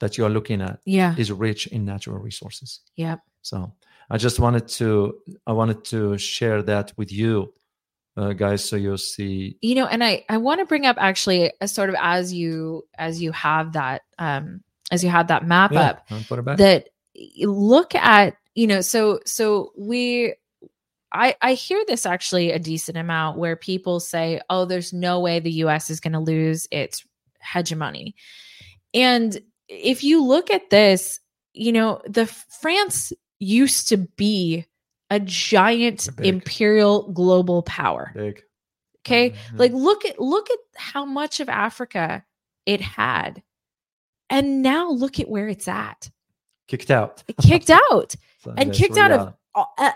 that 0.00 0.16
you 0.18 0.24
are 0.26 0.30
looking 0.32 0.60
at 0.62 0.80
yeah, 0.84 1.14
is 1.18 1.30
rich 1.30 1.66
in 1.68 1.84
natural 1.84 2.18
resources. 2.18 2.80
Yep. 2.96 3.20
So 3.42 3.72
I 4.10 4.18
just 4.18 4.38
wanted 4.38 4.68
to 4.68 5.18
I 5.46 5.52
wanted 5.52 5.84
to 5.86 6.18
share 6.18 6.62
that 6.62 6.92
with 6.96 7.10
you, 7.12 7.52
uh, 8.16 8.32
guys, 8.32 8.64
so 8.64 8.76
you'll 8.76 8.98
see. 8.98 9.56
you 9.60 9.74
know 9.74 9.86
and 9.86 10.04
i 10.04 10.24
i 10.28 10.36
want 10.36 10.60
to 10.60 10.66
bring 10.66 10.86
up 10.86 10.96
actually 10.98 11.52
a 11.60 11.66
sort 11.68 11.88
of 11.88 11.96
as 11.98 12.32
you 12.32 12.84
as 12.98 13.20
you 13.22 13.32
have 13.32 13.72
that 13.72 14.02
um 14.18 14.60
as 14.90 15.02
you 15.02 15.10
had 15.10 15.28
that 15.28 15.46
map 15.46 15.72
Yeah, 15.72 15.80
up 15.80 16.06
put 16.28 16.38
it 16.38 16.44
back. 16.44 16.58
that 16.58 16.88
look 17.40 17.94
at 17.94 18.36
you 18.54 18.66
know 18.66 18.80
so 18.82 19.20
so 19.26 19.72
we 19.78 20.34
i 21.12 21.34
i 21.42 21.54
hear 21.54 21.82
this 21.86 22.06
actually 22.06 22.50
a 22.52 22.58
decent 22.58 22.96
amount 22.98 23.38
where 23.38 23.56
people 23.56 23.98
say 24.00 24.40
oh 24.50 24.64
there's 24.64 24.92
no 24.92 25.20
way 25.20 25.40
the 25.40 25.50
us 25.52 25.90
is 25.90 26.00
going 26.00 26.12
to 26.12 26.20
lose 26.20 26.68
its 26.70 27.04
hegemony 27.40 28.14
and 28.92 29.40
if 29.68 30.04
you 30.04 30.22
look 30.24 30.50
at 30.50 30.70
this 30.70 31.18
you 31.52 31.72
know 31.72 32.00
the 32.06 32.26
france 32.26 33.12
used 33.38 33.88
to 33.88 33.96
be 33.96 34.66
a 35.10 35.20
giant 35.20 36.08
imperial 36.22 37.12
global 37.12 37.62
power. 37.62 38.10
Big. 38.14 38.42
okay? 39.06 39.30
Mhm. 39.30 39.58
like 39.58 39.72
look 39.72 40.04
at 40.06 40.18
look 40.18 40.50
at 40.50 40.58
how 40.76 41.04
much 41.04 41.40
of 41.40 41.48
africa 41.48 42.24
it 42.66 42.80
had. 42.80 43.42
And 44.30 44.62
now 44.62 44.90
look 44.90 45.20
at 45.20 45.28
where 45.28 45.48
it's 45.48 45.68
at. 45.68 46.10
Kicked 46.66 46.90
out. 46.90 47.22
Kicked 47.42 47.70
out. 47.90 48.14
So 48.42 48.54
and 48.56 48.72
kicked 48.72 48.96
out 48.96 49.10
of 49.12 49.34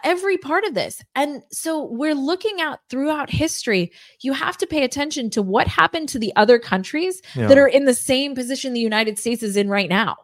every 0.04 0.36
part 0.36 0.64
of 0.64 0.74
this. 0.74 1.02
And 1.14 1.42
so 1.50 1.84
we're 1.86 2.14
looking 2.14 2.60
at 2.60 2.78
throughout 2.90 3.30
history. 3.30 3.90
You 4.20 4.32
have 4.34 4.56
to 4.58 4.66
pay 4.66 4.84
attention 4.84 5.30
to 5.30 5.42
what 5.42 5.66
happened 5.66 6.08
to 6.10 6.18
the 6.18 6.32
other 6.36 6.58
countries 6.58 7.20
that 7.48 7.58
are 7.58 7.66
in 7.66 7.86
the 7.86 7.94
same 7.94 8.34
position 8.34 8.74
the 8.74 8.80
united 8.80 9.18
states 9.18 9.42
is 9.42 9.56
in 9.56 9.68
right 9.68 9.88
now 9.88 10.16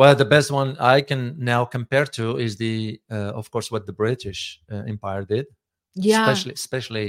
Well, 0.00 0.14
the 0.16 0.24
best 0.24 0.50
one 0.50 0.78
I 0.80 1.02
can 1.02 1.36
now 1.36 1.66
compare 1.66 2.06
to 2.06 2.38
is 2.38 2.56
the, 2.56 2.98
uh, 3.10 3.32
of 3.40 3.50
course, 3.50 3.70
what 3.70 3.84
the 3.84 3.92
British 3.92 4.58
uh, 4.72 4.76
Empire 4.88 5.26
did, 5.26 5.44
yeah 5.94 6.20
especially 6.22 6.54
especially 6.54 7.08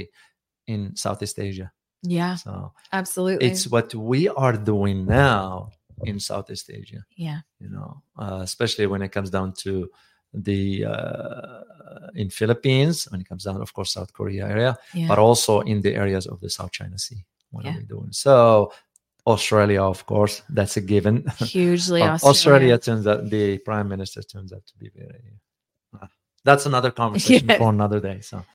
in 0.66 0.94
Southeast 0.94 1.38
Asia. 1.38 1.72
yeah 2.02 2.34
So 2.34 2.72
absolutely 2.92 3.46
it's 3.46 3.66
what 3.66 3.94
we 3.94 4.28
are 4.28 4.56
doing 4.72 5.06
now 5.06 5.70
in 6.04 6.20
Southeast 6.20 6.68
Asia. 6.68 7.02
yeah 7.16 7.40
You 7.60 7.70
know, 7.70 8.02
uh, 8.22 8.40
especially 8.42 8.86
when 8.86 9.00
it 9.00 9.10
comes 9.16 9.30
down 9.30 9.48
to 9.64 9.88
the 10.34 10.84
uh, 10.84 12.08
in 12.22 12.28
Philippines, 12.28 13.08
when 13.10 13.20
it 13.22 13.28
comes 13.30 13.44
down, 13.44 13.62
of 13.62 13.72
course, 13.72 13.90
South 13.94 14.12
Korea 14.12 14.44
area, 14.54 14.76
yeah 14.92 15.08
but 15.08 15.18
also 15.18 15.60
in 15.60 15.80
the 15.80 15.94
areas 15.94 16.26
of 16.26 16.40
the 16.40 16.50
South 16.50 16.72
China 16.78 16.98
Sea. 16.98 17.24
What 17.52 17.64
Yeah. 17.64 17.72
are 17.72 17.78
we 17.80 17.84
doing? 17.94 18.12
So 18.12 18.34
Australia, 19.26 19.82
of 19.82 20.04
course, 20.06 20.42
that's 20.48 20.76
a 20.76 20.80
given. 20.80 21.24
hugely 21.38 22.02
Uh, 22.06 22.14
australia, 22.14 22.74
Australia 22.74 22.78
turns 22.78 23.06
out 23.06 23.30
the 23.30 23.58
prime 23.58 23.88
minister 23.88 24.22
turns 24.22 24.52
out 24.52 24.64
to 24.66 24.76
be 24.78 24.90
very. 24.94 25.38
uh, 26.00 26.06
that's 26.44 26.66
another 26.66 26.90
conversation 26.90 27.48
Yes. 27.48 27.58
for 27.58 27.70
another 27.70 28.00
day. 28.00 28.20
So 28.20 28.44